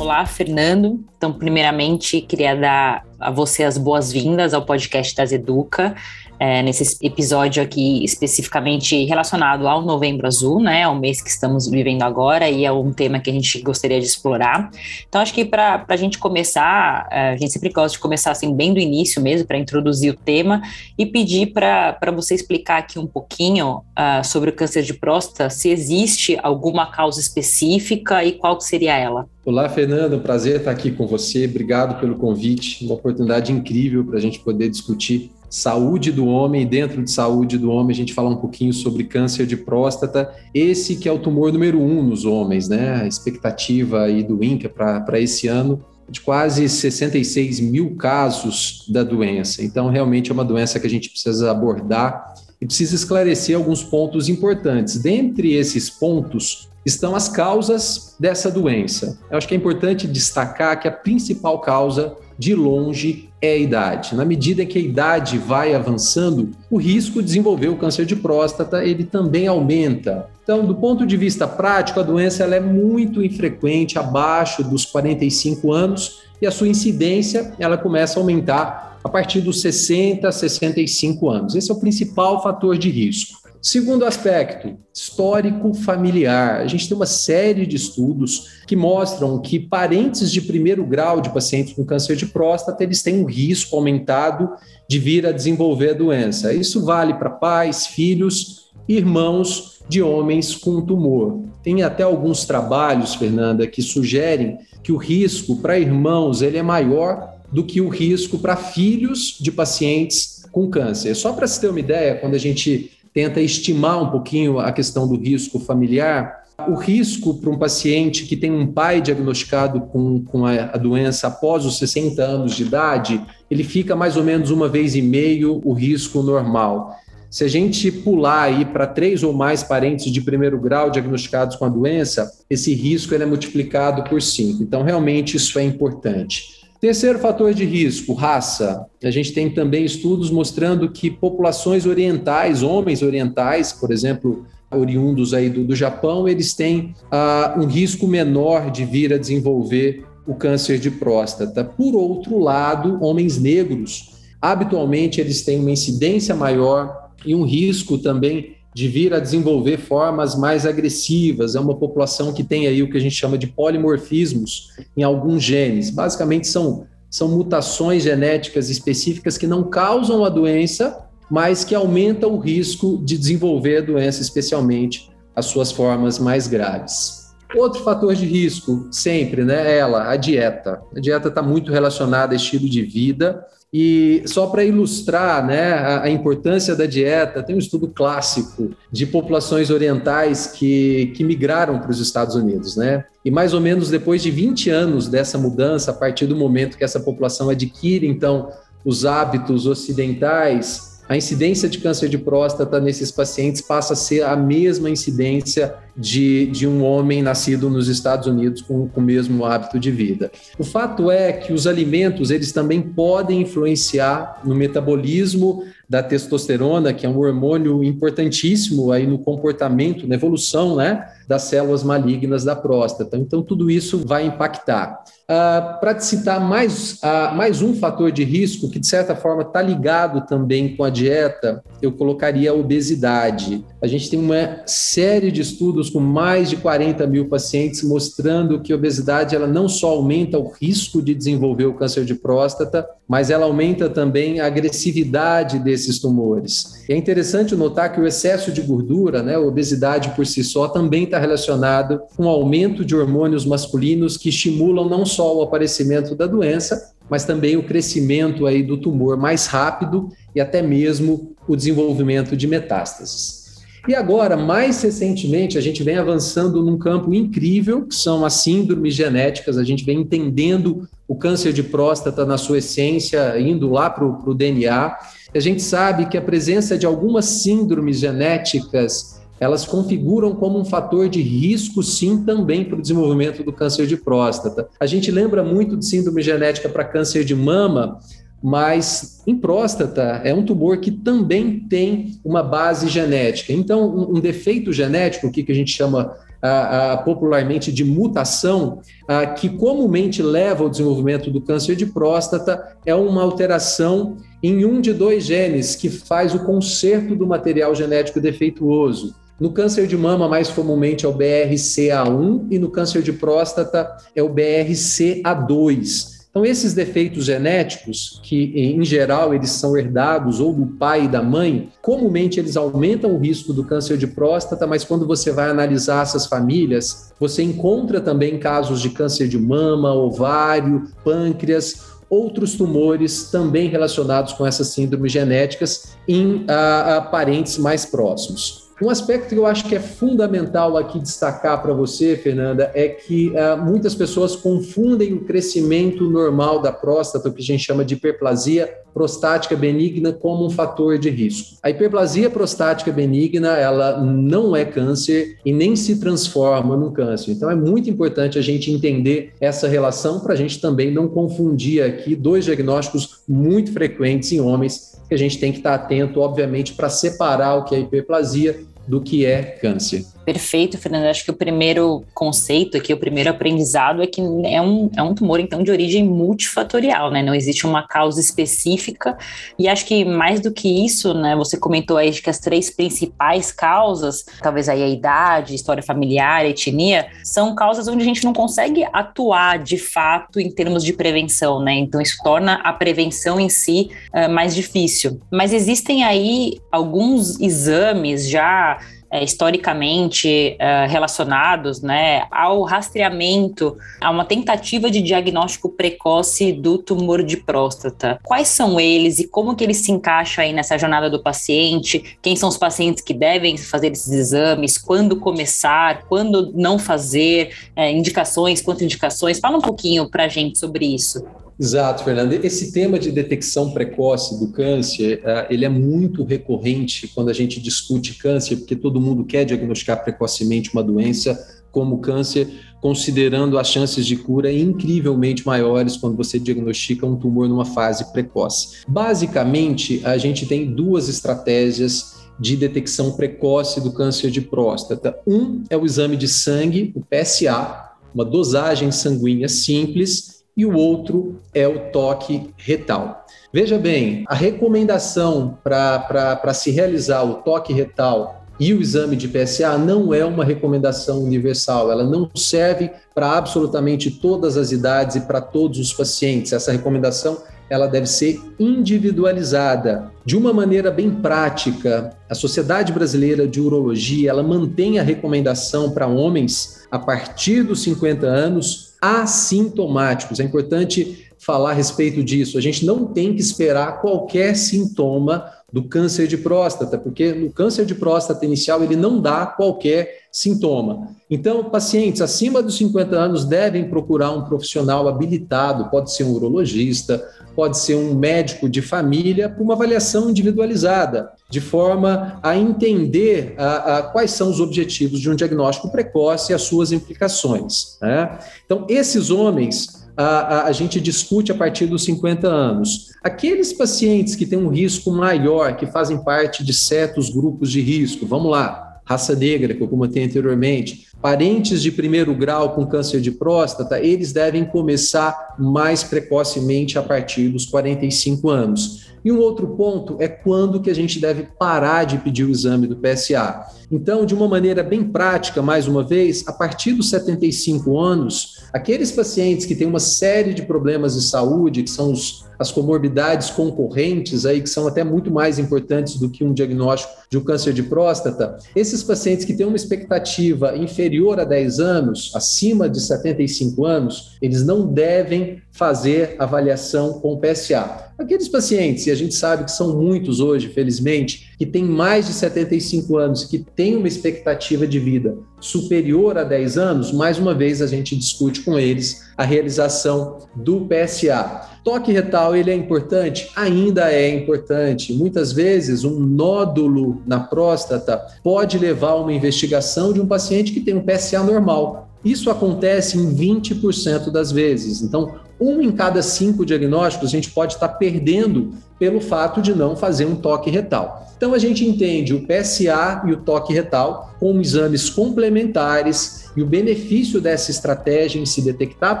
Olá, 0.00 0.26
Fernando. 0.26 1.02
Então, 1.16 1.32
primeiramente, 1.32 2.20
queria 2.20 2.54
dar 2.54 3.04
a 3.22 3.30
você 3.30 3.62
as 3.64 3.78
boas-vindas 3.78 4.52
ao 4.52 4.64
podcast 4.64 5.14
das 5.14 5.32
Educa 5.32 5.94
é, 6.42 6.60
nesse 6.60 6.98
episódio 7.00 7.62
aqui 7.62 8.02
especificamente 8.02 9.04
relacionado 9.04 9.68
ao 9.68 9.80
Novembro 9.80 10.26
Azul, 10.26 10.60
né, 10.60 10.82
ao 10.82 10.98
mês 10.98 11.22
que 11.22 11.30
estamos 11.30 11.68
vivendo 11.70 12.02
agora 12.02 12.50
e 12.50 12.64
é 12.64 12.72
um 12.72 12.92
tema 12.92 13.20
que 13.20 13.30
a 13.30 13.32
gente 13.32 13.60
gostaria 13.60 14.00
de 14.00 14.06
explorar. 14.06 14.68
Então, 15.08 15.20
acho 15.20 15.32
que 15.32 15.44
para 15.44 15.84
a 15.86 15.96
gente 15.96 16.18
começar, 16.18 17.06
é, 17.12 17.30
a 17.30 17.36
gente 17.36 17.52
sempre 17.52 17.68
gosta 17.68 17.96
de 17.96 18.00
começar 18.00 18.32
assim 18.32 18.52
bem 18.52 18.74
do 18.74 18.80
início 18.80 19.22
mesmo, 19.22 19.46
para 19.46 19.56
introduzir 19.56 20.12
o 20.12 20.16
tema 20.16 20.60
e 20.98 21.06
pedir 21.06 21.52
para 21.52 22.10
você 22.12 22.34
explicar 22.34 22.78
aqui 22.78 22.98
um 22.98 23.06
pouquinho 23.06 23.76
uh, 23.76 24.24
sobre 24.24 24.50
o 24.50 24.52
câncer 24.52 24.82
de 24.82 24.94
próstata, 24.94 25.48
se 25.48 25.68
existe 25.68 26.36
alguma 26.42 26.90
causa 26.90 27.20
específica 27.20 28.24
e 28.24 28.32
qual 28.32 28.60
seria 28.60 28.96
ela. 28.96 29.28
Olá, 29.44 29.68
Fernando, 29.68 30.18
prazer 30.18 30.56
estar 30.56 30.72
aqui 30.72 30.90
com 30.90 31.06
você. 31.06 31.44
Obrigado 31.44 32.00
pelo 32.00 32.16
convite, 32.16 32.84
uma 32.84 32.94
oportunidade 32.94 33.52
incrível 33.52 34.04
para 34.04 34.18
a 34.18 34.20
gente 34.20 34.40
poder 34.40 34.68
discutir 34.68 35.30
saúde 35.52 36.10
do 36.10 36.24
homem, 36.24 36.66
dentro 36.66 37.02
de 37.02 37.10
saúde 37.10 37.58
do 37.58 37.70
homem, 37.70 37.92
a 37.92 37.94
gente 37.94 38.14
fala 38.14 38.30
um 38.30 38.36
pouquinho 38.36 38.72
sobre 38.72 39.04
câncer 39.04 39.46
de 39.46 39.54
próstata, 39.54 40.32
esse 40.54 40.96
que 40.96 41.06
é 41.06 41.12
o 41.12 41.18
tumor 41.18 41.52
número 41.52 41.78
um 41.78 42.02
nos 42.02 42.24
homens, 42.24 42.70
né? 42.70 43.02
A 43.02 43.06
expectativa 43.06 44.04
aí 44.04 44.22
do 44.22 44.42
INCA 44.42 44.70
para 44.70 45.20
esse 45.20 45.48
ano 45.48 45.84
de 46.08 46.22
quase 46.22 46.66
66 46.66 47.60
mil 47.60 47.96
casos 47.96 48.86
da 48.88 49.04
doença. 49.04 49.62
Então, 49.62 49.90
realmente 49.90 50.30
é 50.30 50.34
uma 50.34 50.44
doença 50.44 50.80
que 50.80 50.86
a 50.86 50.90
gente 50.90 51.10
precisa 51.10 51.50
abordar 51.50 52.32
e 52.58 52.64
precisa 52.64 52.94
esclarecer 52.94 53.54
alguns 53.54 53.84
pontos 53.84 54.30
importantes. 54.30 54.96
Dentre 54.96 55.52
esses 55.52 55.90
pontos 55.90 56.70
estão 56.84 57.14
as 57.14 57.28
causas 57.28 58.16
dessa 58.18 58.50
doença. 58.50 59.18
Eu 59.30 59.36
acho 59.36 59.46
que 59.46 59.54
é 59.54 59.56
importante 59.58 60.06
destacar 60.06 60.80
que 60.80 60.88
a 60.88 60.92
principal 60.92 61.60
causa 61.60 62.16
de 62.38 62.54
longe 62.54 63.28
é 63.42 63.54
a 63.54 63.56
idade. 63.56 64.14
Na 64.14 64.24
medida 64.24 64.64
que 64.64 64.78
a 64.78 64.80
idade 64.80 65.36
vai 65.36 65.74
avançando, 65.74 66.50
o 66.70 66.78
risco 66.78 67.20
de 67.20 67.26
desenvolver 67.26 67.68
o 67.68 67.76
câncer 67.76 68.06
de 68.06 68.14
próstata 68.14 68.84
ele 68.84 69.02
também 69.02 69.48
aumenta. 69.48 70.28
Então, 70.44 70.64
do 70.64 70.76
ponto 70.76 71.04
de 71.04 71.16
vista 71.16 71.46
prático, 71.46 71.98
a 71.98 72.04
doença 72.04 72.44
ela 72.44 72.54
é 72.54 72.60
muito 72.60 73.22
infrequente, 73.22 73.98
abaixo 73.98 74.62
dos 74.62 74.86
45 74.86 75.72
anos, 75.72 76.22
e 76.40 76.46
a 76.46 76.52
sua 76.52 76.68
incidência 76.68 77.52
ela 77.58 77.76
começa 77.76 78.18
a 78.18 78.22
aumentar 78.22 78.98
a 79.02 79.08
partir 79.08 79.40
dos 79.40 79.60
60, 79.60 80.30
65 80.30 81.28
anos. 81.28 81.54
Esse 81.56 81.70
é 81.70 81.74
o 81.74 81.80
principal 81.80 82.40
fator 82.42 82.78
de 82.78 82.88
risco. 82.90 83.41
Segundo 83.62 84.04
aspecto, 84.04 84.76
histórico 84.92 85.72
familiar. 85.72 86.62
A 86.62 86.66
gente 86.66 86.88
tem 86.88 86.96
uma 86.96 87.06
série 87.06 87.64
de 87.64 87.76
estudos 87.76 88.60
que 88.66 88.74
mostram 88.74 89.38
que 89.38 89.60
parentes 89.60 90.32
de 90.32 90.42
primeiro 90.42 90.84
grau 90.84 91.20
de 91.20 91.30
pacientes 91.32 91.72
com 91.72 91.84
câncer 91.84 92.16
de 92.16 92.26
próstata, 92.26 92.82
eles 92.82 93.04
têm 93.04 93.22
um 93.22 93.24
risco 93.24 93.76
aumentado 93.76 94.50
de 94.88 94.98
vir 94.98 95.24
a 95.24 95.30
desenvolver 95.30 95.90
a 95.90 95.94
doença. 95.94 96.52
Isso 96.52 96.84
vale 96.84 97.14
para 97.14 97.30
pais, 97.30 97.86
filhos, 97.86 98.72
irmãos 98.88 99.80
de 99.88 100.02
homens 100.02 100.56
com 100.56 100.80
tumor. 100.80 101.44
Tem 101.62 101.84
até 101.84 102.02
alguns 102.02 102.44
trabalhos, 102.44 103.14
Fernanda, 103.14 103.64
que 103.68 103.80
sugerem 103.80 104.58
que 104.82 104.90
o 104.90 104.96
risco 104.96 105.62
para 105.62 105.78
irmãos 105.78 106.42
ele 106.42 106.58
é 106.58 106.62
maior 106.62 107.32
do 107.52 107.62
que 107.62 107.80
o 107.80 107.88
risco 107.88 108.40
para 108.40 108.56
filhos 108.56 109.36
de 109.40 109.52
pacientes 109.52 110.42
com 110.50 110.68
câncer. 110.68 111.14
Só 111.14 111.32
para 111.32 111.46
se 111.46 111.60
ter 111.60 111.68
uma 111.68 111.78
ideia, 111.78 112.16
quando 112.16 112.34
a 112.34 112.38
gente 112.38 112.90
tenta 113.12 113.40
estimar 113.40 114.02
um 114.02 114.10
pouquinho 114.10 114.58
a 114.58 114.72
questão 114.72 115.06
do 115.06 115.16
risco 115.16 115.58
familiar. 115.58 116.42
O 116.68 116.74
risco 116.74 117.34
para 117.34 117.50
um 117.50 117.58
paciente 117.58 118.24
que 118.24 118.36
tem 118.36 118.50
um 118.50 118.66
pai 118.66 119.00
diagnosticado 119.00 119.80
com, 119.80 120.22
com 120.24 120.46
a, 120.46 120.52
a, 120.52 120.76
doença 120.76 121.26
após 121.26 121.64
os 121.64 121.78
60 121.78 122.22
anos 122.22 122.54
de 122.54 122.62
idade, 122.62 123.20
ele 123.50 123.64
fica 123.64 123.96
mais 123.96 124.16
ou 124.16 124.22
menos 124.22 124.50
uma 124.50 124.68
vez 124.68 124.94
e 124.94 125.02
meio 125.02 125.60
o 125.64 125.72
risco 125.72 126.22
normal. 126.22 126.94
Se 127.32 127.44
a 127.44 127.48
gente 127.48 127.90
pular 127.90 128.52
para 128.72 128.86
três 128.86 129.22
ou 129.22 129.32
mais 129.32 129.62
parentes 129.62 130.12
de 130.12 130.20
primeiro 130.20 130.60
grau 130.60 130.90
diagnosticados 130.90 131.56
com 131.56 131.64
a 131.64 131.68
doença, 131.68 132.30
esse 132.48 132.74
risco 132.74 133.14
é 133.14 133.24
multiplicado 133.24 134.04
por 134.04 134.20
cinco. 134.20 134.62
Então, 134.62 134.82
realmente, 134.82 135.38
isso 135.38 135.58
é 135.58 135.64
importante. 135.64 136.61
Terceiro 136.82 137.20
fator 137.20 137.54
de 137.54 137.64
risco, 137.64 138.12
raça. 138.12 138.86
A 139.04 139.10
gente 139.12 139.32
tem 139.32 139.48
também 139.48 139.84
estudos 139.84 140.32
mostrando 140.32 140.90
que 140.90 141.08
populações 141.08 141.86
orientais, 141.86 142.60
homens 142.60 143.02
orientais, 143.02 143.72
por 143.72 143.92
exemplo, 143.92 144.44
oriundos 144.68 145.32
aí 145.32 145.48
do, 145.48 145.62
do 145.62 145.76
Japão, 145.76 146.26
eles 146.26 146.54
têm 146.54 146.92
uh, 147.04 147.60
um 147.60 147.66
risco 147.68 148.08
menor 148.08 148.68
de 148.72 148.84
vir 148.84 149.14
a 149.14 149.16
desenvolver 149.16 150.04
o 150.26 150.34
câncer 150.34 150.76
de 150.76 150.90
próstata. 150.90 151.62
Por 151.62 151.94
outro 151.94 152.40
lado, 152.40 152.98
homens 153.00 153.38
negros, 153.38 154.16
habitualmente 154.40 155.20
eles 155.20 155.42
têm 155.42 155.60
uma 155.60 155.70
incidência 155.70 156.34
maior 156.34 157.10
e 157.24 157.32
um 157.32 157.44
risco 157.44 157.96
também 157.96 158.56
de 158.74 158.88
vir 158.88 159.12
a 159.12 159.20
desenvolver 159.20 159.78
formas 159.78 160.34
mais 160.34 160.64
agressivas. 160.64 161.54
É 161.54 161.60
uma 161.60 161.74
população 161.74 162.32
que 162.32 162.42
tem 162.42 162.66
aí 162.66 162.82
o 162.82 162.90
que 162.90 162.96
a 162.96 163.00
gente 163.00 163.14
chama 163.14 163.36
de 163.36 163.46
polimorfismos 163.46 164.70
em 164.96 165.02
alguns 165.02 165.42
genes. 165.42 165.90
Basicamente 165.90 166.46
são, 166.48 166.86
são 167.10 167.28
mutações 167.28 168.02
genéticas 168.02 168.70
específicas 168.70 169.36
que 169.36 169.46
não 169.46 169.64
causam 169.64 170.24
a 170.24 170.28
doença, 170.28 171.06
mas 171.30 171.64
que 171.64 171.74
aumentam 171.74 172.34
o 172.34 172.38
risco 172.38 173.00
de 173.04 173.18
desenvolver 173.18 173.78
a 173.78 173.82
doença, 173.82 174.22
especialmente 174.22 175.10
as 175.34 175.46
suas 175.46 175.70
formas 175.70 176.18
mais 176.18 176.46
graves. 176.46 177.22
Outro 177.54 177.82
fator 177.82 178.14
de 178.14 178.24
risco, 178.24 178.88
sempre, 178.90 179.44
né? 179.44 179.76
Ela, 179.76 180.10
a 180.10 180.16
dieta. 180.16 180.80
A 180.96 181.00
dieta 181.00 181.28
está 181.28 181.42
muito 181.42 181.70
relacionada 181.70 182.32
a 182.32 182.36
estilo 182.36 182.66
de 182.68 182.82
vida 182.82 183.44
E 183.72 184.22
só 184.26 184.48
para 184.48 184.62
ilustrar 184.64 185.46
né, 185.46 185.72
a, 185.72 186.02
a, 186.02 186.10
importância 186.10 186.76
da 186.76 186.84
dieta, 186.84 187.42
tem 187.42 187.56
um 187.56 187.58
estudo 187.58 187.88
clássico 187.88 188.72
de 188.90 189.06
populações 189.06 189.70
orientais 189.70 190.46
que, 190.46 191.06
que 191.16 191.24
migraram 191.24 191.78
para 191.78 191.90
os 191.90 191.98
Estados 191.98 192.34
Unidos. 192.34 192.76
Né? 192.76 193.06
E 193.24 193.30
mais 193.30 193.54
ou 193.54 193.62
menos 193.62 193.88
depois 193.88 194.22
de 194.22 194.30
20 194.30 194.68
anos 194.68 195.08
dessa 195.08 195.38
mudança, 195.38 195.90
a 195.90 195.94
partir 195.94 196.26
do 196.26 196.36
momento 196.36 196.76
que 196.76 196.84
essa 196.84 197.00
população 197.00 197.48
adquire, 197.48 198.06
então, 198.06 198.50
os 198.84 199.06
hábitos 199.06 199.66
ocidentais, 199.66 201.00
a 201.08 201.16
incidência 201.16 201.68
de 201.68 201.78
câncer 201.78 202.08
de 202.10 202.18
próstata 202.18 202.78
nesses 202.78 203.10
pacientes 203.10 203.62
passa 203.62 203.94
a 203.94 203.96
ser 203.96 204.22
a 204.22 204.36
mesma 204.36 204.90
incidência 204.90 205.74
de, 205.96 206.46
de 206.46 206.66
um 206.66 206.82
homem 206.84 207.22
nascido 207.22 207.68
nos 207.68 207.88
Estados 207.88 208.26
Unidos 208.26 208.62
com, 208.62 208.88
com 208.88 209.00
o 209.00 209.04
mesmo 209.04 209.44
hábito 209.44 209.78
de 209.78 209.90
vida. 209.90 210.30
O 210.58 210.64
fato 210.64 211.10
é 211.10 211.32
que 211.32 211.52
os 211.52 211.66
alimentos 211.66 212.30
eles 212.30 212.52
também 212.52 212.80
podem 212.80 213.42
influenciar 213.42 214.40
no 214.44 214.54
metabolismo 214.54 215.64
da 215.92 216.02
testosterona, 216.02 216.94
que 216.94 217.04
é 217.04 217.08
um 217.08 217.18
hormônio 217.18 217.84
importantíssimo 217.84 218.90
aí 218.90 219.06
no 219.06 219.18
comportamento, 219.18 220.08
na 220.08 220.14
evolução, 220.14 220.74
né, 220.76 221.06
das 221.28 221.42
células 221.42 221.82
malignas 221.82 222.44
da 222.44 222.56
próstata. 222.56 223.18
Então, 223.18 223.42
tudo 223.42 223.70
isso 223.70 223.98
vai 224.06 224.24
impactar. 224.24 225.04
Uh, 225.24 225.80
Para 225.80 225.94
te 225.94 226.06
citar 226.06 226.40
mais, 226.40 226.94
uh, 226.94 227.34
mais 227.34 227.60
um 227.60 227.74
fator 227.74 228.10
de 228.10 228.24
risco, 228.24 228.70
que 228.70 228.78
de 228.78 228.86
certa 228.86 229.14
forma 229.14 229.42
está 229.42 229.60
ligado 229.60 230.26
também 230.26 230.74
com 230.74 230.82
a 230.82 230.88
dieta, 230.88 231.62
eu 231.82 231.92
colocaria 231.92 232.50
a 232.50 232.54
obesidade. 232.54 233.62
A 233.82 233.86
gente 233.86 234.08
tem 234.08 234.18
uma 234.18 234.62
série 234.66 235.30
de 235.30 235.42
estudos 235.42 235.81
com 235.90 236.00
mais 236.00 236.50
de 236.50 236.56
40 236.56 237.06
mil 237.06 237.28
pacientes 237.28 237.82
mostrando 237.82 238.60
que 238.60 238.72
a 238.72 238.76
obesidade 238.76 239.34
ela 239.34 239.46
não 239.46 239.68
só 239.68 239.90
aumenta 239.90 240.38
o 240.38 240.50
risco 240.50 241.02
de 241.02 241.14
desenvolver 241.14 241.66
o 241.66 241.74
câncer 241.74 242.04
de 242.04 242.14
próstata, 242.14 242.86
mas 243.08 243.30
ela 243.30 243.44
aumenta 243.44 243.88
também 243.88 244.40
a 244.40 244.46
agressividade 244.46 245.58
desses 245.58 245.98
tumores. 245.98 246.84
É 246.88 246.96
interessante 246.96 247.54
notar 247.54 247.92
que 247.92 248.00
o 248.00 248.06
excesso 248.06 248.50
de 248.50 248.62
gordura, 248.62 249.22
né, 249.22 249.34
a 249.34 249.40
obesidade 249.40 250.10
por 250.10 250.26
si 250.26 250.42
só, 250.42 250.68
também 250.68 251.04
está 251.04 251.18
relacionado 251.18 252.00
com 252.16 252.24
o 252.24 252.28
aumento 252.28 252.84
de 252.84 252.96
hormônios 252.96 253.44
masculinos 253.44 254.16
que 254.16 254.28
estimulam 254.28 254.88
não 254.88 255.04
só 255.04 255.36
o 255.36 255.42
aparecimento 255.42 256.14
da 256.14 256.26
doença, 256.26 256.92
mas 257.10 257.24
também 257.24 257.56
o 257.56 257.66
crescimento 257.66 258.46
aí 258.46 258.62
do 258.62 258.78
tumor 258.78 259.16
mais 259.16 259.46
rápido 259.46 260.08
e 260.34 260.40
até 260.40 260.62
mesmo 260.62 261.34
o 261.46 261.54
desenvolvimento 261.54 262.36
de 262.36 262.46
metástases. 262.46 263.41
E 263.88 263.96
agora, 263.96 264.36
mais 264.36 264.80
recentemente, 264.80 265.58
a 265.58 265.60
gente 265.60 265.82
vem 265.82 265.96
avançando 265.96 266.62
num 266.62 266.78
campo 266.78 267.12
incrível, 267.12 267.84
que 267.84 267.94
são 267.94 268.24
as 268.24 268.34
síndromes 268.34 268.94
genéticas, 268.94 269.58
a 269.58 269.64
gente 269.64 269.84
vem 269.84 270.00
entendendo 270.00 270.88
o 271.08 271.16
câncer 271.16 271.52
de 271.52 271.64
próstata 271.64 272.24
na 272.24 272.38
sua 272.38 272.58
essência, 272.58 273.38
indo 273.40 273.68
lá 273.68 273.90
para 273.90 274.04
o 274.04 274.32
DNA. 274.32 274.96
A 275.34 275.40
gente 275.40 275.60
sabe 275.60 276.06
que 276.06 276.16
a 276.16 276.22
presença 276.22 276.78
de 276.78 276.86
algumas 276.86 277.24
síndromes 277.24 277.98
genéticas 277.98 279.20
elas 279.40 279.64
configuram 279.64 280.36
como 280.36 280.56
um 280.56 280.64
fator 280.64 281.08
de 281.08 281.20
risco, 281.20 281.82
sim, 281.82 282.22
também 282.24 282.64
para 282.64 282.78
o 282.78 282.80
desenvolvimento 282.80 283.42
do 283.42 283.52
câncer 283.52 283.88
de 283.88 283.96
próstata. 283.96 284.68
A 284.78 284.86
gente 284.86 285.10
lembra 285.10 285.42
muito 285.42 285.76
de 285.76 285.84
síndrome 285.84 286.22
genética 286.22 286.68
para 286.68 286.84
câncer 286.84 287.24
de 287.24 287.34
mama, 287.34 287.98
mas 288.42 289.22
em 289.26 289.36
próstata 289.36 290.20
é 290.24 290.34
um 290.34 290.44
tumor 290.44 290.78
que 290.78 290.90
também 290.90 291.60
tem 291.60 292.18
uma 292.24 292.42
base 292.42 292.88
genética. 292.88 293.52
Então, 293.52 293.88
um, 293.88 294.16
um 294.16 294.20
defeito 294.20 294.72
genético, 294.72 295.28
o 295.28 295.30
que, 295.30 295.42
que 295.42 295.52
a 295.52 295.54
gente 295.54 295.70
chama 295.70 296.16
ah, 296.42 296.94
ah, 296.94 296.96
popularmente 296.96 297.70
de 297.70 297.84
mutação, 297.84 298.80
ah, 299.06 299.26
que 299.26 299.48
comumente 299.48 300.20
leva 300.20 300.64
ao 300.64 300.70
desenvolvimento 300.70 301.30
do 301.30 301.40
câncer 301.40 301.76
de 301.76 301.86
próstata, 301.86 302.76
é 302.84 302.92
uma 302.92 303.22
alteração 303.22 304.16
em 304.42 304.64
um 304.64 304.80
de 304.80 304.92
dois 304.92 305.24
genes 305.24 305.76
que 305.76 305.88
faz 305.88 306.34
o 306.34 306.40
conserto 306.40 307.14
do 307.14 307.28
material 307.28 307.72
genético 307.76 308.20
defeituoso. 308.20 309.14
No 309.38 309.52
câncer 309.52 309.86
de 309.86 309.96
mama, 309.96 310.28
mais 310.28 310.48
comumente 310.48 311.06
é 311.06 311.08
o 311.08 311.14
BRCA1 311.14 312.46
e 312.50 312.58
no 312.58 312.70
câncer 312.70 313.02
de 313.02 313.12
próstata 313.12 313.96
é 314.14 314.22
o 314.22 314.28
BRCA2. 314.28 316.11
Então, 316.32 316.46
esses 316.46 316.72
defeitos 316.72 317.26
genéticos, 317.26 318.18
que 318.22 318.54
em 318.56 318.82
geral 318.86 319.34
eles 319.34 319.50
são 319.50 319.76
herdados 319.76 320.40
ou 320.40 320.50
do 320.50 320.64
pai 320.78 321.04
e 321.04 321.08
da 321.08 321.22
mãe, 321.22 321.68
comumente 321.82 322.40
eles 322.40 322.56
aumentam 322.56 323.14
o 323.14 323.18
risco 323.18 323.52
do 323.52 323.64
câncer 323.64 323.98
de 323.98 324.06
próstata, 324.06 324.66
mas 324.66 324.82
quando 324.82 325.06
você 325.06 325.30
vai 325.30 325.50
analisar 325.50 326.02
essas 326.02 326.24
famílias, 326.24 327.12
você 327.20 327.42
encontra 327.42 328.00
também 328.00 328.38
casos 328.38 328.80
de 328.80 328.88
câncer 328.88 329.28
de 329.28 329.38
mama, 329.38 329.92
ovário, 329.92 330.88
pâncreas, 331.04 331.92
outros 332.08 332.54
tumores 332.54 333.24
também 333.30 333.68
relacionados 333.68 334.32
com 334.32 334.46
essas 334.46 334.68
síndromes 334.68 335.12
genéticas 335.12 335.96
em 336.08 336.46
a, 336.48 336.96
a 336.96 337.00
parentes 337.02 337.58
mais 337.58 337.84
próximos. 337.84 338.61
Um 338.82 338.90
aspecto 338.90 339.28
que 339.28 339.36
eu 339.36 339.46
acho 339.46 339.68
que 339.68 339.76
é 339.76 339.80
fundamental 339.80 340.76
aqui 340.76 340.98
destacar 340.98 341.62
para 341.62 341.72
você, 341.72 342.16
Fernanda, 342.16 342.68
é 342.74 342.88
que 342.88 343.28
uh, 343.28 343.56
muitas 343.56 343.94
pessoas 343.94 344.34
confundem 344.34 345.12
o 345.12 345.20
crescimento 345.20 346.10
normal 346.10 346.60
da 346.60 346.72
próstata, 346.72 347.28
o 347.28 347.32
que 347.32 347.40
a 347.40 347.44
gente 347.44 347.62
chama 347.62 347.84
de 347.84 347.94
hiperplasia 347.94 348.68
prostática 348.92 349.54
benigna, 349.54 350.12
como 350.12 350.44
um 350.44 350.50
fator 350.50 350.98
de 350.98 351.08
risco. 351.10 351.58
A 351.62 351.70
hiperplasia 351.70 352.28
prostática 352.28 352.90
benigna, 352.90 353.56
ela 353.56 354.00
não 354.00 354.56
é 354.56 354.64
câncer 354.64 355.38
e 355.44 355.52
nem 355.52 355.76
se 355.76 356.00
transforma 356.00 356.76
num 356.76 356.90
câncer. 356.90 357.30
Então 357.30 357.48
é 357.48 357.54
muito 357.54 357.88
importante 357.88 358.36
a 358.36 358.42
gente 358.42 358.72
entender 358.72 359.32
essa 359.40 359.68
relação 359.68 360.18
para 360.18 360.34
a 360.34 360.36
gente 360.36 360.60
também 360.60 360.90
não 360.90 361.06
confundir 361.06 361.84
aqui 361.84 362.16
dois 362.16 362.44
diagnósticos 362.44 363.20
muito 363.28 363.72
frequentes 363.72 364.32
em 364.32 364.40
homens 364.40 365.00
que 365.08 365.14
a 365.14 365.18
gente 365.18 365.38
tem 365.38 365.52
que 365.52 365.58
estar 365.58 365.74
atento, 365.74 366.20
obviamente, 366.20 366.72
para 366.72 366.88
separar 366.88 367.56
o 367.56 367.64
que 367.64 367.74
é 367.74 367.80
hiperplasia 367.80 368.60
do 368.86 369.00
que 369.00 369.24
é 369.24 369.42
câncer. 369.42 370.04
Perfeito, 370.24 370.78
Fernando. 370.78 371.06
Acho 371.06 371.24
que 371.24 371.30
o 371.30 371.36
primeiro 371.36 372.04
conceito 372.14 372.76
aqui, 372.76 372.92
o 372.92 372.96
primeiro 372.96 373.30
aprendizado 373.30 374.02
é 374.02 374.06
que 374.06 374.20
é 374.20 374.60
um, 374.60 374.90
é 374.96 375.02
um 375.02 375.14
tumor, 375.14 375.40
então, 375.40 375.62
de 375.62 375.70
origem 375.70 376.04
multifatorial, 376.04 377.10
né? 377.10 377.22
Não 377.22 377.34
existe 377.34 377.66
uma 377.66 377.86
causa 377.86 378.20
específica. 378.20 379.16
E 379.58 379.68
acho 379.68 379.84
que 379.84 380.04
mais 380.04 380.40
do 380.40 380.52
que 380.52 380.84
isso, 380.84 381.12
né? 381.12 381.34
Você 381.34 381.56
comentou 381.56 381.96
aí 381.96 382.12
que 382.12 382.30
as 382.30 382.38
três 382.38 382.70
principais 382.70 383.50
causas, 383.50 384.24
talvez 384.40 384.68
aí 384.68 384.82
a 384.82 384.88
idade, 384.88 385.54
história 385.54 385.82
familiar, 385.82 386.46
etnia, 386.46 387.08
são 387.24 387.54
causas 387.54 387.88
onde 387.88 388.02
a 388.02 388.06
gente 388.06 388.24
não 388.24 388.32
consegue 388.32 388.86
atuar 388.92 389.58
de 389.58 389.76
fato 389.76 390.38
em 390.38 390.50
termos 390.50 390.84
de 390.84 390.92
prevenção, 390.92 391.60
né? 391.60 391.74
Então, 391.74 392.00
isso 392.00 392.18
torna 392.22 392.54
a 392.62 392.72
prevenção 392.72 393.40
em 393.40 393.48
si 393.48 393.90
uh, 394.14 394.30
mais 394.30 394.54
difícil. 394.54 395.20
Mas 395.32 395.52
existem 395.52 396.04
aí 396.04 396.58
alguns 396.70 397.40
exames 397.40 398.28
já 398.28 398.78
é, 399.12 399.22
historicamente 399.22 400.56
é, 400.58 400.86
relacionados 400.86 401.82
né, 401.82 402.24
ao 402.30 402.62
rastreamento, 402.62 403.76
a 404.00 404.10
uma 404.10 404.24
tentativa 404.24 404.90
de 404.90 405.02
diagnóstico 405.02 405.68
precoce 405.68 406.50
do 406.50 406.78
tumor 406.78 407.22
de 407.22 407.36
próstata. 407.36 408.18
Quais 408.24 408.48
são 408.48 408.80
eles 408.80 409.18
e 409.18 409.28
como 409.28 409.54
que 409.54 409.62
eles 409.62 409.76
se 409.76 409.92
encaixam 409.92 410.42
aí 410.42 410.52
nessa 410.54 410.78
jornada 410.78 411.10
do 411.10 411.22
paciente? 411.22 412.16
Quem 412.22 412.34
são 412.34 412.48
os 412.48 412.56
pacientes 412.56 413.02
que 413.02 413.12
devem 413.12 413.58
fazer 413.58 413.92
esses 413.92 414.10
exames? 414.10 414.78
Quando 414.78 415.16
começar? 415.16 416.04
Quando 416.08 416.50
não 416.54 416.78
fazer? 416.78 417.54
É, 417.76 417.92
indicações, 417.92 418.62
contraindicações? 418.62 419.38
Fala 419.38 419.58
um 419.58 419.60
pouquinho 419.60 420.08
para 420.08 420.24
a 420.24 420.28
gente 420.28 420.58
sobre 420.58 420.86
isso. 420.86 421.22
Exato, 421.62 422.02
Fernando. 422.02 422.32
Esse 422.32 422.72
tema 422.72 422.98
de 422.98 423.12
detecção 423.12 423.70
precoce 423.70 424.36
do 424.40 424.48
câncer, 424.48 425.20
uh, 425.20 425.46
ele 425.48 425.64
é 425.64 425.68
muito 425.68 426.24
recorrente 426.24 427.06
quando 427.14 427.28
a 427.28 427.32
gente 427.32 427.60
discute 427.60 428.14
câncer, 428.14 428.56
porque 428.56 428.74
todo 428.74 429.00
mundo 429.00 429.24
quer 429.24 429.44
diagnosticar 429.44 430.02
precocemente 430.02 430.72
uma 430.72 430.82
doença 430.82 431.62
como 431.70 431.98
câncer, 431.98 432.48
considerando 432.80 433.56
as 433.60 433.68
chances 433.68 434.04
de 434.04 434.16
cura 434.16 434.52
incrivelmente 434.52 435.46
maiores 435.46 435.96
quando 435.96 436.16
você 436.16 436.36
diagnostica 436.36 437.06
um 437.06 437.14
tumor 437.14 437.48
numa 437.48 437.64
fase 437.64 438.12
precoce. 438.12 438.78
Basicamente, 438.88 440.02
a 440.04 440.18
gente 440.18 440.46
tem 440.46 440.74
duas 440.74 441.08
estratégias 441.08 442.16
de 442.40 442.56
detecção 442.56 443.12
precoce 443.12 443.80
do 443.80 443.92
câncer 443.92 444.32
de 444.32 444.40
próstata. 444.40 445.16
Um 445.24 445.62
é 445.70 445.76
o 445.76 445.86
exame 445.86 446.16
de 446.16 446.26
sangue, 446.26 446.92
o 446.96 447.00
PSA, 447.00 447.92
uma 448.12 448.24
dosagem 448.24 448.90
sanguínea 448.90 449.48
simples 449.48 450.31
e 450.56 450.66
o 450.66 450.74
outro 450.74 451.40
é 451.54 451.66
o 451.66 451.90
toque 451.90 452.50
retal. 452.56 453.26
Veja 453.52 453.78
bem, 453.78 454.24
a 454.28 454.34
recomendação 454.34 455.58
para 455.62 456.54
se 456.54 456.70
realizar 456.70 457.22
o 457.22 457.34
toque 457.36 457.72
retal 457.72 458.42
e 458.60 458.72
o 458.72 458.80
exame 458.80 459.16
de 459.16 459.28
PSA 459.28 459.76
não 459.78 460.12
é 460.12 460.24
uma 460.24 460.44
recomendação 460.44 461.22
universal, 461.22 461.90
ela 461.90 462.04
não 462.04 462.30
serve 462.34 462.90
para 463.14 463.36
absolutamente 463.36 464.10
todas 464.10 464.56
as 464.56 464.70
idades 464.72 465.16
e 465.16 465.20
para 465.22 465.40
todos 465.40 465.78
os 465.78 465.92
pacientes. 465.92 466.52
Essa 466.52 466.70
recomendação 466.70 467.38
ela 467.68 467.86
deve 467.86 468.06
ser 468.06 468.38
individualizada. 468.60 470.12
De 470.24 470.36
uma 470.36 470.52
maneira 470.52 470.90
bem 470.90 471.10
prática, 471.10 472.10
a 472.28 472.34
Sociedade 472.34 472.92
Brasileira 472.92 473.48
de 473.48 473.60
Urologia, 473.60 474.28
ela 474.28 474.42
mantém 474.42 474.98
a 474.98 475.02
recomendação 475.02 475.90
para 475.90 476.06
homens 476.06 476.86
a 476.90 476.98
partir 476.98 477.62
dos 477.62 477.82
50 477.82 478.26
anos 478.26 478.91
assintomáticos. 479.02 480.38
É 480.38 480.44
importante 480.44 481.26
falar 481.36 481.70
a 481.70 481.74
respeito 481.74 482.22
disso. 482.22 482.56
A 482.56 482.60
gente 482.60 482.86
não 482.86 483.04
tem 483.06 483.34
que 483.34 483.40
esperar 483.40 484.00
qualquer 484.00 484.54
sintoma 484.54 485.44
do 485.72 485.82
câncer 485.82 486.28
de 486.28 486.36
próstata, 486.36 486.96
porque 486.96 487.32
no 487.32 487.50
câncer 487.50 487.84
de 487.84 487.96
próstata 487.96 488.44
inicial 488.44 488.82
ele 488.84 488.94
não 488.94 489.20
dá 489.20 489.44
qualquer 489.46 490.20
sintoma. 490.30 491.08
Então, 491.28 491.64
pacientes 491.64 492.20
acima 492.20 492.62
dos 492.62 492.76
50 492.76 493.16
anos 493.16 493.44
devem 493.44 493.88
procurar 493.88 494.30
um 494.30 494.44
profissional 494.44 495.08
habilitado, 495.08 495.90
pode 495.90 496.12
ser 496.12 496.24
um 496.24 496.32
urologista, 496.32 497.26
pode 497.54 497.78
ser 497.78 497.94
um 497.94 498.14
médico 498.14 498.68
de 498.68 498.82
família, 498.82 499.48
para 499.48 499.62
uma 499.62 499.74
avaliação 499.74 500.30
individualizada, 500.30 501.30
de 501.48 501.60
forma 501.60 502.38
a 502.42 502.56
entender 502.56 503.54
a, 503.58 503.98
a, 503.98 504.02
quais 504.04 504.30
são 504.32 504.50
os 504.50 504.60
objetivos 504.60 505.20
de 505.20 505.30
um 505.30 505.34
diagnóstico 505.34 505.90
precoce 505.90 506.52
e 506.52 506.54
as 506.54 506.62
suas 506.62 506.92
implicações. 506.92 507.98
Né? 508.00 508.38
Então, 508.64 508.86
esses 508.88 509.30
homens 509.30 510.02
a, 510.16 510.24
a, 510.24 510.64
a, 510.66 510.72
gente 510.72 511.00
discute 511.00 511.52
a 511.52 511.54
partir 511.54 511.86
dos 511.86 512.04
50 512.04 512.46
anos. 512.46 513.12
Aqueles 513.22 513.72
pacientes 513.72 514.34
que 514.34 514.44
têm 514.44 514.58
um 514.58 514.68
risco 514.68 515.10
maior, 515.10 515.76
que 515.76 515.86
fazem 515.86 516.22
parte 516.22 516.62
de 516.62 516.74
certos 516.74 517.30
grupos 517.30 517.70
de 517.70 517.80
risco, 517.80 518.26
vamos 518.26 518.50
lá, 518.50 518.91
raça 519.04 519.34
negra, 519.34 519.74
que 519.74 519.82
eu 519.82 519.88
comentei 519.88 520.24
anteriormente, 520.24 521.08
parentes 521.20 521.82
de 521.82 521.92
primeiro 521.92 522.34
grau 522.34 522.74
com 522.74 522.86
câncer 522.86 523.20
de 523.20 523.30
próstata, 523.30 524.00
eles 524.00 524.32
devem 524.32 524.64
começar 524.64 525.54
mais 525.58 526.02
precocemente 526.02 526.98
a 526.98 527.02
partir 527.02 527.48
dos 527.48 527.64
45 527.66 528.48
anos. 528.48 529.12
E 529.24 529.30
um 529.30 529.38
outro 529.38 529.68
ponto 529.68 530.16
é 530.20 530.26
quando 530.26 530.80
que 530.80 530.90
a 530.90 530.94
gente 530.94 531.20
deve 531.20 531.44
parar 531.58 532.04
de 532.04 532.18
pedir 532.18 532.44
o 532.44 532.50
exame 532.50 532.86
do 532.86 532.96
PSA. 532.96 533.66
Então, 533.92 534.24
de 534.24 534.34
uma 534.34 534.48
maneira 534.48 534.82
bem 534.82 535.04
prática, 535.04 535.60
mais 535.60 535.86
uma 535.86 536.02
vez, 536.02 536.48
a 536.48 536.52
partir 536.52 536.94
dos 536.94 537.10
75 537.10 538.00
anos, 538.00 538.62
aqueles 538.72 539.12
pacientes 539.12 539.66
que 539.66 539.74
têm 539.74 539.86
uma 539.86 540.00
série 540.00 540.54
de 540.54 540.62
problemas 540.62 541.12
de 541.12 541.20
saúde, 541.28 541.82
que 541.82 541.90
são 541.90 542.10
os 542.10 542.42
as 542.62 542.70
comorbidades 542.70 543.50
concorrentes 543.50 544.46
aí, 544.46 544.62
que 544.62 544.70
são 544.70 544.86
até 544.86 545.02
muito 545.02 545.30
mais 545.30 545.58
importantes 545.58 546.16
do 546.16 546.30
que 546.30 546.44
um 546.44 546.54
diagnóstico 546.54 547.12
de 547.28 547.36
um 547.36 547.42
câncer 547.42 547.72
de 547.72 547.82
próstata, 547.82 548.56
esses 548.76 549.02
pacientes 549.02 549.44
que 549.44 549.54
têm 549.54 549.66
uma 549.66 549.76
expectativa 549.76 550.76
inferior 550.76 551.40
a 551.40 551.44
10 551.44 551.80
anos, 551.80 552.30
acima 552.34 552.88
de 552.88 553.00
75 553.00 553.84
anos, 553.84 554.36
eles 554.40 554.64
não 554.64 554.86
devem 554.86 555.60
fazer 555.72 556.36
avaliação 556.38 557.14
com 557.14 557.38
PSA. 557.38 558.11
Aqueles 558.22 558.46
pacientes, 558.46 559.04
e 559.08 559.10
a 559.10 559.16
gente 559.16 559.34
sabe 559.34 559.64
que 559.64 559.72
são 559.72 559.96
muitos 559.96 560.38
hoje, 560.38 560.68
felizmente, 560.68 561.52
que 561.58 561.66
têm 561.66 561.82
mais 561.82 562.28
de 562.28 562.32
75 562.32 563.16
anos, 563.18 563.44
que 563.44 563.58
têm 563.58 563.96
uma 563.96 564.06
expectativa 564.06 564.86
de 564.86 565.00
vida 565.00 565.36
superior 565.60 566.38
a 566.38 566.44
10 566.44 566.78
anos, 566.78 567.12
mais 567.12 567.36
uma 567.36 567.52
vez 567.52 567.82
a 567.82 567.86
gente 567.88 568.16
discute 568.16 568.60
com 568.60 568.78
eles 568.78 569.24
a 569.36 569.42
realização 569.42 570.38
do 570.54 570.86
PSA. 570.86 571.62
Toque 571.82 572.12
retal, 572.12 572.54
ele 572.54 572.70
é 572.70 572.74
importante? 572.74 573.50
Ainda 573.56 574.12
é 574.12 574.32
importante. 574.32 575.12
Muitas 575.12 575.52
vezes, 575.52 576.04
um 576.04 576.20
nódulo 576.20 577.20
na 577.26 577.40
próstata 577.40 578.24
pode 578.44 578.78
levar 578.78 579.10
a 579.10 579.20
uma 579.20 579.32
investigação 579.32 580.12
de 580.12 580.20
um 580.20 580.28
paciente 580.28 580.70
que 580.70 580.80
tem 580.80 580.94
um 580.94 581.04
PSA 581.04 581.42
normal. 581.42 582.11
Isso 582.24 582.50
acontece 582.50 583.18
em 583.18 583.34
20% 583.34 584.30
das 584.30 584.52
vezes. 584.52 585.02
Então, 585.02 585.34
um 585.60 585.80
em 585.80 585.92
cada 585.92 586.22
cinco 586.22 586.64
diagnósticos 586.64 587.28
a 587.28 587.30
gente 587.30 587.50
pode 587.50 587.74
estar 587.74 587.88
perdendo 587.88 588.72
pelo 588.98 589.20
fato 589.20 589.60
de 589.60 589.74
não 589.74 589.96
fazer 589.96 590.24
um 590.24 590.36
toque 590.36 590.70
retal. 590.70 591.28
Então, 591.36 591.54
a 591.54 591.58
gente 591.58 591.84
entende 591.84 592.34
o 592.34 592.46
PSA 592.46 593.22
e 593.26 593.32
o 593.32 593.36
toque 593.36 593.72
retal 593.72 594.34
como 594.38 594.60
exames 594.60 595.10
complementares 595.10 596.50
e 596.56 596.62
o 596.62 596.66
benefício 596.66 597.40
dessa 597.40 597.70
estratégia 597.70 598.38
em 598.38 598.46
se 598.46 598.62
detectar 598.62 599.20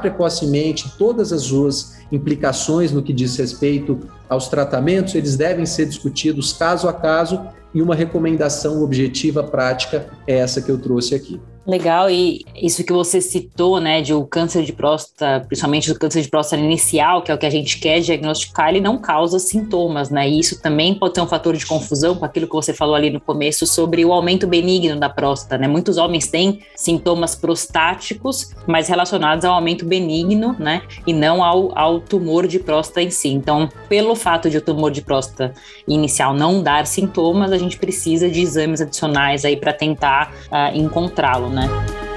precocemente 0.00 0.92
todas 0.96 1.32
as 1.32 1.42
suas 1.42 1.96
implicações 2.12 2.92
no 2.92 3.02
que 3.02 3.12
diz 3.12 3.36
respeito 3.36 3.98
aos 4.28 4.48
tratamentos, 4.48 5.14
eles 5.14 5.36
devem 5.36 5.66
ser 5.66 5.86
discutidos 5.86 6.52
caso 6.52 6.88
a 6.88 6.92
caso 6.92 7.40
e 7.74 7.80
uma 7.80 7.94
recomendação 7.94 8.82
objetiva 8.82 9.42
prática 9.42 10.06
é 10.26 10.36
essa 10.36 10.60
que 10.60 10.70
eu 10.70 10.78
trouxe 10.78 11.14
aqui. 11.14 11.40
Legal, 11.64 12.10
e 12.10 12.44
isso 12.56 12.82
que 12.82 12.92
você 12.92 13.20
citou, 13.20 13.80
né, 13.80 14.02
de 14.02 14.12
o 14.12 14.26
câncer 14.26 14.64
de 14.64 14.72
próstata, 14.72 15.44
principalmente 15.46 15.92
o 15.92 15.98
câncer 15.98 16.20
de 16.20 16.28
próstata 16.28 16.60
inicial, 16.60 17.22
que 17.22 17.30
é 17.30 17.34
o 17.34 17.38
que 17.38 17.46
a 17.46 17.50
gente 17.50 17.78
quer 17.78 18.00
diagnosticar, 18.00 18.70
ele 18.70 18.80
não 18.80 18.98
causa 18.98 19.38
sintomas, 19.38 20.10
né, 20.10 20.28
e 20.28 20.40
isso 20.40 20.60
também 20.60 20.92
pode 20.92 21.14
ser 21.14 21.20
um 21.20 21.26
fator 21.26 21.56
de 21.56 21.64
confusão 21.64 22.16
com 22.16 22.24
aquilo 22.24 22.48
que 22.48 22.52
você 22.52 22.74
falou 22.74 22.96
ali 22.96 23.10
no 23.10 23.20
começo 23.20 23.64
sobre 23.64 24.04
o 24.04 24.12
aumento 24.12 24.44
benigno 24.44 24.98
da 24.98 25.08
próstata, 25.08 25.56
né, 25.56 25.68
muitos 25.68 25.98
homens 25.98 26.26
têm 26.26 26.62
sintomas 26.74 27.36
prostáticos, 27.36 28.50
mas 28.66 28.88
relacionados 28.88 29.44
ao 29.44 29.54
aumento 29.54 29.84
benigno, 29.84 30.56
né, 30.58 30.82
e 31.06 31.12
não 31.12 31.44
ao, 31.44 31.78
ao 31.78 32.00
tumor 32.00 32.48
de 32.48 32.58
próstata 32.58 33.02
em 33.02 33.10
si, 33.10 33.28
então, 33.28 33.68
pelo 33.88 34.16
fato 34.16 34.50
de 34.50 34.58
o 34.58 34.60
tumor 34.60 34.90
de 34.90 35.00
próstata 35.00 35.54
inicial 35.86 36.34
não 36.34 36.60
dar 36.60 36.88
sintomas, 36.88 37.52
a 37.52 37.58
gente 37.58 37.76
precisa 37.76 38.28
de 38.28 38.40
exames 38.40 38.80
adicionais 38.80 39.44
aí 39.44 39.56
para 39.56 39.72
tentar 39.72 40.32
uh, 40.50 40.76
encontrá-lo, 40.76 41.51
né? 41.52 42.11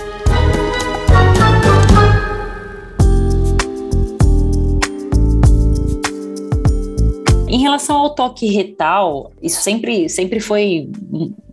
Em 7.48 7.60
relação 7.60 7.98
ao 7.98 8.16
toque 8.16 8.48
retal, 8.48 9.32
isso 9.42 9.62
sempre, 9.62 10.10
sempre 10.10 10.40
foi 10.40 10.90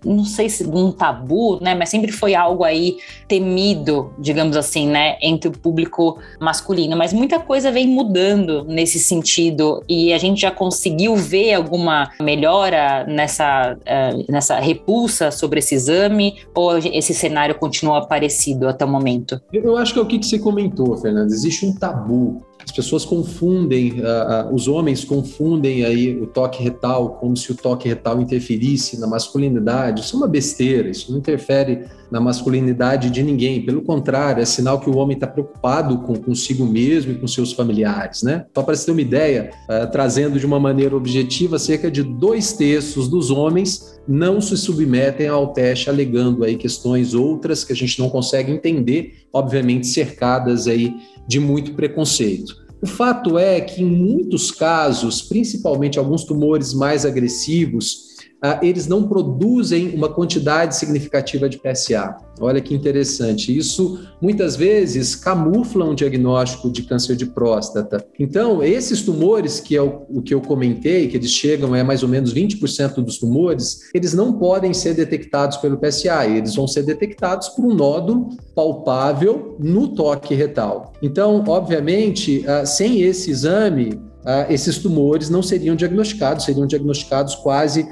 não 0.05 0.25
sei 0.25 0.49
se 0.49 0.65
um 0.67 0.91
tabu, 0.91 1.59
né, 1.63 1.75
mas 1.75 1.89
sempre 1.89 2.11
foi 2.11 2.35
algo 2.35 2.65
aí 2.65 2.97
temido, 3.29 4.13
digamos 4.19 4.57
assim, 4.57 4.89
né, 4.89 5.17
entre 5.23 5.49
o 5.49 5.53
público 5.53 6.19
masculino. 6.41 6.97
Mas 6.97 7.13
muita 7.13 7.39
coisa 7.39 7.71
vem 7.71 7.87
mudando 7.87 8.65
nesse 8.65 8.99
sentido 8.99 9.83
e 9.89 10.13
a 10.13 10.19
gente 10.19 10.41
já 10.41 10.51
conseguiu 10.51 11.15
ver 11.17 11.55
alguma 11.55 12.11
melhora 12.21 13.05
nessa, 13.07 13.75
uh, 13.77 14.33
nessa 14.33 14.59
repulsa 14.59 15.31
sobre 15.31 15.61
esse 15.61 15.75
exame 15.75 16.37
ou 16.55 16.79
esse 16.79 17.15
cenário 17.15 17.55
continua 17.55 18.07
parecido 18.07 18.69
até 18.69 18.85
o 18.85 18.89
momento? 18.89 19.41
Eu 19.53 19.77
acho 19.77 19.93
que 19.93 19.99
é 19.99 20.03
o 20.03 20.07
que 20.07 20.23
você 20.23 20.39
comentou, 20.39 20.97
Fernanda. 20.97 21.33
Existe 21.33 21.65
um 21.65 21.75
tabu 21.75 22.43
as 22.65 22.73
pessoas 22.73 23.05
confundem, 23.05 24.01
uh, 24.01 24.51
uh, 24.51 24.55
os 24.55 24.69
homens 24.69 25.05
confundem 25.05 25.85
aí 25.85 26.17
o 26.21 26.27
toque 26.27 26.63
retal 26.63 27.15
como 27.15 27.37
se 27.37 27.51
o 27.53 27.55
toque 27.55 27.89
retal 27.89 28.21
interferisse 28.21 28.99
na 28.99 29.07
masculinidade. 29.07 30.03
Isso 30.03 30.17
é 30.17 30.19
uma 30.19 30.29
besteira, 30.29 30.89
isso 30.89 31.11
não 31.11 31.19
interfere 31.19 31.85
na 32.11 32.21
masculinidade 32.21 33.11
de 33.11 33.23
ninguém. 33.23 33.65
Pelo 33.65 33.83
contrário, 33.83 34.43
é 34.43 34.45
sinal 34.45 34.79
que 34.79 34.91
o 34.91 34.97
homem 34.97 35.15
está 35.15 35.27
preocupado 35.27 35.99
com 35.99 36.15
consigo 36.15 36.67
mesmo 36.67 37.13
e 37.13 37.15
com 37.15 37.27
seus 37.27 37.53
familiares, 37.53 38.23
né? 38.23 38.45
Só 38.55 38.63
para 38.63 38.77
você 38.77 38.87
ter 38.87 38.93
uma 38.93 39.01
ideia, 39.01 39.51
uh, 39.69 39.91
trazendo 39.91 40.39
de 40.39 40.47
uma 40.47 40.61
maneira 40.61 40.95
objetiva, 40.97 41.59
cerca 41.59 41.91
de 41.91 42.03
dois 42.03 42.53
terços 42.53 43.09
dos 43.09 43.31
homens 43.31 43.92
não 44.07 44.41
se 44.41 44.57
submetem 44.57 45.29
ao 45.29 45.53
teste, 45.53 45.89
alegando 45.89 46.45
aí 46.45 46.57
questões 46.57 47.15
outras 47.15 47.65
que 47.65 47.73
a 47.73 47.77
gente 47.77 47.99
não 47.99 48.11
consegue 48.11 48.51
entender, 48.51 49.15
obviamente 49.33 49.87
cercadas 49.87 50.67
aí 50.67 50.95
de 51.27 51.39
muito 51.39 51.75
preconceito. 51.75 52.63
O 52.81 52.87
fato 52.87 53.39
é 53.39 53.61
que, 53.61 53.83
em 53.83 53.87
muitos 53.87 54.51
casos, 54.51 55.23
principalmente 55.23 56.01
alguns 56.01 56.25
tumores 56.25 56.75
mais 56.75 57.07
agressivos, 57.07 58.12
eles 58.61 58.87
não 58.87 59.09
produzem 59.09 59.95
uma 59.95 60.09
quantidade 60.09 60.77
significativa 60.77 61.49
de 61.49 61.59
PSA. 61.59 62.17
Olha 62.41 62.61
que 62.61 62.75
interessante. 62.75 63.57
Isso 63.57 64.01
muitas 64.21 64.57
vezes 64.57 65.15
camufla 65.15 65.85
um 65.85 65.95
diagnóstico 65.95 66.71
de 66.71 66.83
câncer 66.83 67.15
de 67.15 67.27
próstata. 67.27 68.05
Então, 68.19 68.63
esses 68.63 69.03
tumores, 69.03 69.61
que 69.61 69.77
é 69.77 69.83
o, 69.83 70.03
o 70.09 70.23
que 70.23 70.35
eu 70.35 70.41
comentei, 70.41 71.07
que 71.07 71.17
eles 71.17 71.31
chegam 71.31 71.73
a 71.75 71.79
é 71.79 71.83
mais 71.83 72.03
ou 72.03 72.09
menos 72.09 72.35
20% 72.35 72.97
dos 72.97 73.19
tumores, 73.19 73.91
eles 73.95 74.13
não 74.13 74.33
podem 74.33 74.75
ser 74.75 74.95
detectados 74.95 75.57
pelo 75.59 75.79
PSA, 75.79 76.27
eles 76.27 76.55
vão 76.57 76.67
ser 76.67 76.83
detectados 76.83 77.49
por 77.51 77.65
um 77.65 77.75
nódulo 77.75 78.31
palpável 78.55 79.57
no 79.61 79.89
toque 79.89 80.35
retal. 80.35 80.93
Então, 81.01 81.45
obviamente, 81.47 82.45
ah, 82.47 82.67
sem 82.67 83.03
esse 83.03 83.31
exame, 83.31 84.01
ah, 84.25 84.47
esses 84.49 84.79
tumores 84.79 85.29
não 85.29 85.43
seriam 85.43 85.77
diagnosticados, 85.77 86.45
seriam 86.45 86.67
diagnosticados 86.67 87.35
quase 87.37 87.87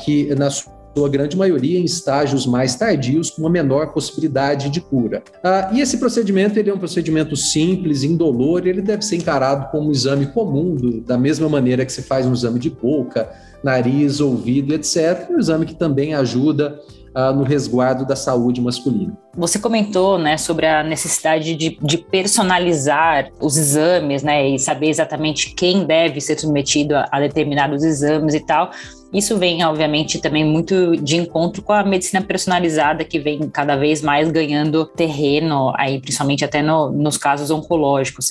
que 0.00 0.34
na 0.34 0.50
sua 0.50 1.08
grande 1.08 1.36
maioria 1.36 1.78
em 1.78 1.84
estágios 1.84 2.46
mais 2.46 2.74
tardios, 2.74 3.30
com 3.30 3.42
uma 3.42 3.50
menor 3.50 3.92
possibilidade 3.92 4.68
de 4.68 4.80
cura. 4.80 5.22
Ah, 5.44 5.70
e 5.72 5.80
esse 5.80 5.98
procedimento 5.98 6.58
ele 6.58 6.70
é 6.70 6.74
um 6.74 6.78
procedimento 6.78 7.36
simples, 7.36 8.02
indolor, 8.02 8.66
ele 8.66 8.82
deve 8.82 9.02
ser 9.02 9.16
encarado 9.16 9.70
como 9.70 9.88
um 9.88 9.92
exame 9.92 10.26
comum, 10.26 10.74
do, 10.74 11.00
da 11.00 11.16
mesma 11.16 11.48
maneira 11.48 11.84
que 11.84 11.92
se 11.92 12.02
faz 12.02 12.26
um 12.26 12.32
exame 12.32 12.58
de 12.58 12.70
boca, 12.70 13.30
nariz, 13.62 14.20
ouvido, 14.20 14.74
etc. 14.74 15.28
Um 15.30 15.38
exame 15.38 15.66
que 15.66 15.74
também 15.74 16.14
ajuda 16.14 16.80
uh, 17.14 17.32
no 17.34 17.42
resguardo 17.42 18.04
da 18.04 18.16
saúde 18.16 18.60
masculina. 18.60 19.16
Você 19.36 19.58
comentou 19.58 20.18
né, 20.18 20.36
sobre 20.36 20.66
a 20.66 20.82
necessidade 20.82 21.54
de, 21.54 21.78
de, 21.80 21.98
personalizar 21.98 23.30
os 23.40 23.56
exames 23.56 24.22
né, 24.22 24.48
e 24.48 24.58
saber 24.58 24.88
exatamente 24.88 25.54
quem 25.54 25.84
deve 25.84 26.20
ser 26.20 26.38
submetido 26.38 26.96
a, 26.96 27.08
a 27.10 27.20
determinados 27.20 27.82
exames 27.82 28.34
e 28.34 28.40
tal. 28.40 28.70
Isso 29.12 29.38
vem, 29.38 29.64
obviamente, 29.64 30.20
também 30.20 30.44
muito 30.44 30.94
de 30.96 31.16
encontro 31.16 31.62
com 31.62 31.72
a 31.72 31.82
medicina 31.82 32.22
personalizada 32.22 33.04
que 33.04 33.18
vem 33.18 33.48
cada 33.48 33.74
vez 33.74 34.02
mais 34.02 34.30
ganhando 34.30 34.84
terreno, 34.84 35.72
aí 35.76 35.98
principalmente 35.98 36.44
até 36.44 36.60
no, 36.60 36.90
nos 36.90 37.16
casos 37.16 37.50
oncológicos. 37.50 38.28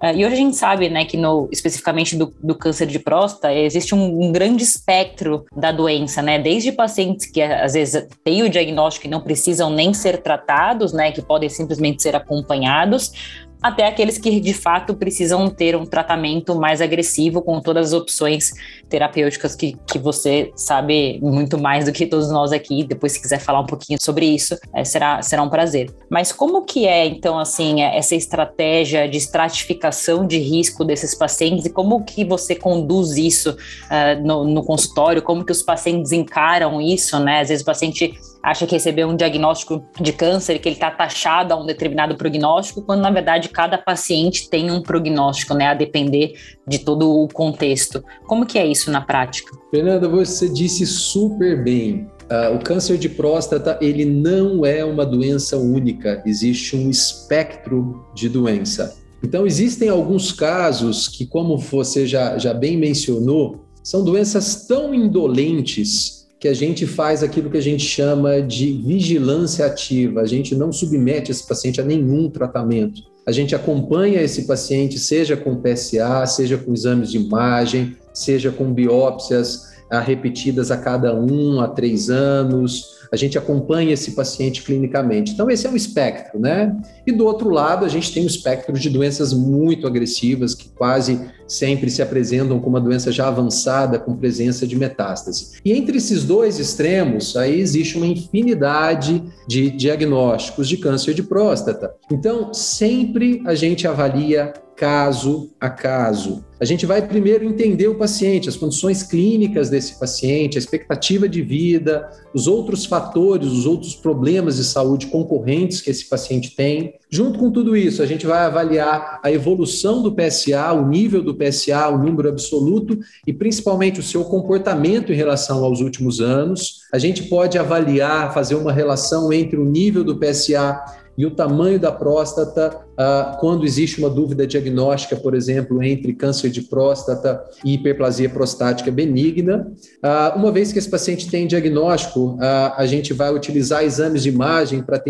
Uh, 0.00 0.14
e 0.14 0.24
hoje 0.24 0.34
a 0.34 0.38
gente 0.38 0.56
sabe, 0.56 0.88
né, 0.88 1.04
que 1.04 1.16
no, 1.16 1.48
especificamente 1.50 2.16
do, 2.16 2.32
do 2.40 2.54
câncer 2.54 2.86
de 2.86 3.00
próstata 3.00 3.52
existe 3.52 3.92
um, 3.92 4.26
um, 4.26 4.30
grande 4.30 4.62
espectro 4.62 5.44
da 5.54 5.72
doença, 5.72 6.22
né, 6.22 6.38
desde 6.38 6.70
pacientes 6.70 7.26
que 7.26 7.42
às 7.42 7.72
vezes 7.72 8.06
têm 8.22 8.44
o 8.44 8.48
diagnóstico 8.48 9.08
e 9.08 9.10
não 9.10 9.20
precisam 9.20 9.68
nem 9.68 9.92
ser 9.92 10.18
tratados, 10.18 10.92
né, 10.92 11.10
que 11.10 11.22
podem 11.22 11.48
simplesmente 11.48 12.02
ser 12.02 12.14
acompanhados, 12.14 13.12
até 13.62 13.86
aqueles 13.86 14.18
que 14.18 14.40
de 14.40 14.54
fato 14.54 14.94
precisam 14.94 15.48
ter 15.48 15.76
um 15.76 15.84
tratamento 15.84 16.54
mais 16.54 16.80
agressivo 16.80 17.42
com 17.42 17.60
todas 17.60 17.88
as 17.88 17.92
opções 17.92 18.52
terapêuticas 18.88 19.54
que, 19.54 19.76
que 19.86 19.98
você 19.98 20.50
sabe 20.56 21.18
muito 21.22 21.58
mais 21.58 21.84
do 21.84 21.92
que 21.92 22.06
todos 22.06 22.30
nós 22.30 22.52
aqui. 22.52 22.84
Depois, 22.84 23.12
se 23.12 23.20
quiser 23.20 23.38
falar 23.38 23.60
um 23.60 23.66
pouquinho 23.66 24.00
sobre 24.00 24.26
isso, 24.26 24.58
é, 24.74 24.84
será, 24.84 25.22
será 25.22 25.42
um 25.42 25.50
prazer. 25.50 25.90
Mas 26.08 26.32
como 26.32 26.64
que 26.64 26.86
é, 26.86 27.06
então, 27.06 27.38
assim, 27.38 27.82
é, 27.82 27.96
essa 27.96 28.14
estratégia 28.14 29.08
de 29.08 29.18
estratificação 29.18 30.26
de 30.26 30.38
risco 30.38 30.84
desses 30.84 31.14
pacientes 31.14 31.66
e 31.66 31.70
como 31.70 32.02
que 32.04 32.24
você 32.24 32.54
conduz 32.54 33.16
isso 33.16 33.50
uh, 33.50 34.26
no, 34.26 34.44
no 34.44 34.64
consultório? 34.64 35.22
Como 35.22 35.44
que 35.44 35.52
os 35.52 35.62
pacientes 35.62 36.12
encaram 36.12 36.80
isso, 36.80 37.18
né? 37.20 37.40
Às 37.40 37.48
vezes 37.48 37.62
o 37.62 37.66
paciente 37.66 38.14
acha 38.42 38.66
que 38.66 38.72
recebeu 38.74 39.08
um 39.08 39.16
diagnóstico 39.16 39.84
de 40.00 40.12
câncer, 40.12 40.58
que 40.58 40.68
ele 40.68 40.76
está 40.76 40.90
taxado 40.90 41.52
a 41.52 41.56
um 41.56 41.66
determinado 41.66 42.16
prognóstico, 42.16 42.82
quando 42.82 43.00
na 43.00 43.10
verdade 43.10 43.48
cada 43.48 43.76
paciente 43.76 44.48
tem 44.48 44.70
um 44.70 44.82
prognóstico, 44.82 45.54
né, 45.54 45.66
a 45.66 45.74
depender 45.74 46.34
de 46.66 46.78
todo 46.78 47.10
o 47.10 47.28
contexto. 47.28 48.02
Como 48.26 48.46
que 48.46 48.58
é 48.58 48.66
isso 48.66 48.90
na 48.90 49.00
prática? 49.00 49.50
Fernanda, 49.70 50.08
você 50.08 50.48
disse 50.48 50.86
super 50.86 51.62
bem. 51.62 52.08
Uh, 52.30 52.54
o 52.54 52.58
câncer 52.60 52.96
de 52.96 53.08
próstata 53.08 53.76
ele 53.80 54.04
não 54.04 54.64
é 54.64 54.84
uma 54.84 55.04
doença 55.04 55.56
única, 55.56 56.22
existe 56.24 56.76
um 56.76 56.88
espectro 56.88 58.04
de 58.14 58.28
doença. 58.28 58.96
Então 59.22 59.46
existem 59.46 59.88
alguns 59.88 60.32
casos 60.32 61.08
que, 61.08 61.26
como 61.26 61.58
você 61.58 62.06
já, 62.06 62.38
já 62.38 62.54
bem 62.54 62.76
mencionou, 62.76 63.64
são 63.82 64.04
doenças 64.04 64.66
tão 64.66 64.94
indolentes 64.94 66.19
que 66.40 66.48
a 66.48 66.54
gente 66.54 66.86
faz 66.86 67.22
aquilo 67.22 67.50
que 67.50 67.58
a 67.58 67.62
gente 67.62 67.84
chama 67.84 68.40
de 68.40 68.72
vigilância 68.72 69.66
ativa. 69.66 70.22
A 70.22 70.26
gente 70.26 70.54
não 70.54 70.72
submete 70.72 71.30
esse 71.30 71.46
paciente 71.46 71.82
a 71.82 71.84
nenhum 71.84 72.30
tratamento. 72.30 73.02
A 73.26 73.30
gente 73.30 73.54
acompanha 73.54 74.22
esse 74.22 74.46
paciente, 74.46 74.98
seja 74.98 75.36
com 75.36 75.60
PSA, 75.60 76.24
seja 76.26 76.56
com 76.56 76.72
exames 76.72 77.10
de 77.10 77.18
imagem, 77.18 77.94
seja 78.14 78.50
com 78.50 78.72
biópsias 78.72 79.74
ah, 79.90 80.00
repetidas 80.00 80.70
a 80.70 80.78
cada 80.78 81.14
um 81.14 81.60
a 81.60 81.68
três 81.68 82.08
anos, 82.08 82.99
a 83.12 83.16
gente 83.16 83.36
acompanha 83.36 83.92
esse 83.92 84.12
paciente 84.12 84.62
clinicamente. 84.62 85.32
Então, 85.32 85.50
esse 85.50 85.66
é 85.66 85.70
um 85.70 85.76
espectro, 85.76 86.38
né? 86.38 86.76
E 87.06 87.12
do 87.12 87.24
outro 87.24 87.50
lado, 87.50 87.84
a 87.84 87.88
gente 87.88 88.12
tem 88.12 88.22
o 88.22 88.26
um 88.26 88.28
espectro 88.28 88.78
de 88.78 88.88
doenças 88.88 89.32
muito 89.32 89.86
agressivas, 89.86 90.54
que 90.54 90.68
quase 90.68 91.20
sempre 91.48 91.90
se 91.90 92.00
apresentam 92.00 92.60
como 92.60 92.76
uma 92.76 92.80
doença 92.80 93.10
já 93.10 93.26
avançada, 93.26 93.98
com 93.98 94.16
presença 94.16 94.66
de 94.66 94.76
metástase. 94.76 95.58
E 95.64 95.72
entre 95.72 95.98
esses 95.98 96.22
dois 96.22 96.60
extremos, 96.60 97.36
aí 97.36 97.58
existe 97.58 97.96
uma 97.96 98.06
infinidade 98.06 99.24
de 99.48 99.70
diagnósticos 99.70 100.68
de 100.68 100.76
câncer 100.76 101.12
de 101.12 101.24
próstata. 101.24 101.92
Então, 102.10 102.54
sempre 102.54 103.42
a 103.44 103.54
gente 103.54 103.88
avalia 103.88 104.52
caso 104.80 105.50
a 105.60 105.68
caso. 105.68 106.42
A 106.58 106.64
gente 106.64 106.86
vai 106.86 107.06
primeiro 107.06 107.44
entender 107.44 107.86
o 107.86 107.96
paciente, 107.96 108.48
as 108.48 108.56
condições 108.56 109.02
clínicas 109.02 109.68
desse 109.68 110.00
paciente, 110.00 110.56
a 110.56 110.58
expectativa 110.58 111.28
de 111.28 111.42
vida, 111.42 112.08
os 112.32 112.46
outros 112.46 112.86
fatores, 112.86 113.48
os 113.48 113.66
outros 113.66 113.94
problemas 113.94 114.56
de 114.56 114.64
saúde 114.64 115.08
concorrentes 115.08 115.82
que 115.82 115.90
esse 115.90 116.08
paciente 116.08 116.56
tem. 116.56 116.94
Junto 117.10 117.38
com 117.38 117.50
tudo 117.50 117.76
isso, 117.76 118.02
a 118.02 118.06
gente 118.06 118.26
vai 118.26 118.38
avaliar 118.38 119.20
a 119.22 119.30
evolução 119.30 120.02
do 120.02 120.14
PSA, 120.14 120.72
o 120.72 120.88
nível 120.88 121.22
do 121.22 121.34
PSA, 121.34 121.88
o 121.90 121.98
número 121.98 122.30
absoluto 122.30 122.98
e 123.26 123.34
principalmente 123.34 124.00
o 124.00 124.02
seu 124.02 124.24
comportamento 124.24 125.12
em 125.12 125.16
relação 125.16 125.62
aos 125.62 125.80
últimos 125.80 126.22
anos. 126.22 126.86
A 126.90 126.98
gente 126.98 127.24
pode 127.24 127.58
avaliar, 127.58 128.32
fazer 128.32 128.54
uma 128.54 128.72
relação 128.72 129.30
entre 129.30 129.58
o 129.58 129.64
nível 129.64 130.02
do 130.02 130.18
PSA 130.18 130.80
e 131.16 131.26
o 131.26 131.30
tamanho 131.30 131.78
da 131.78 131.92
próstata, 131.92 132.76
ah, 132.96 133.36
quando 133.40 133.64
existe 133.64 133.98
uma 133.98 134.08
dúvida 134.08 134.46
diagnóstica, 134.46 135.16
por 135.16 135.34
exemplo, 135.34 135.82
entre 135.82 136.12
câncer 136.14 136.50
de 136.50 136.62
próstata 136.62 137.42
e 137.64 137.74
hiperplasia 137.74 138.28
prostática 138.28 138.90
benigna. 138.90 139.70
Ah, 140.02 140.34
uma 140.36 140.50
vez 140.50 140.72
que 140.72 140.78
esse 140.78 140.88
paciente 140.88 141.30
tem 141.30 141.46
diagnóstico, 141.46 142.38
ah, 142.40 142.74
a 142.76 142.86
gente 142.86 143.12
vai 143.12 143.34
utilizar 143.34 143.84
exames 143.84 144.22
de 144.22 144.28
imagem 144.28 144.82
para 144.82 145.02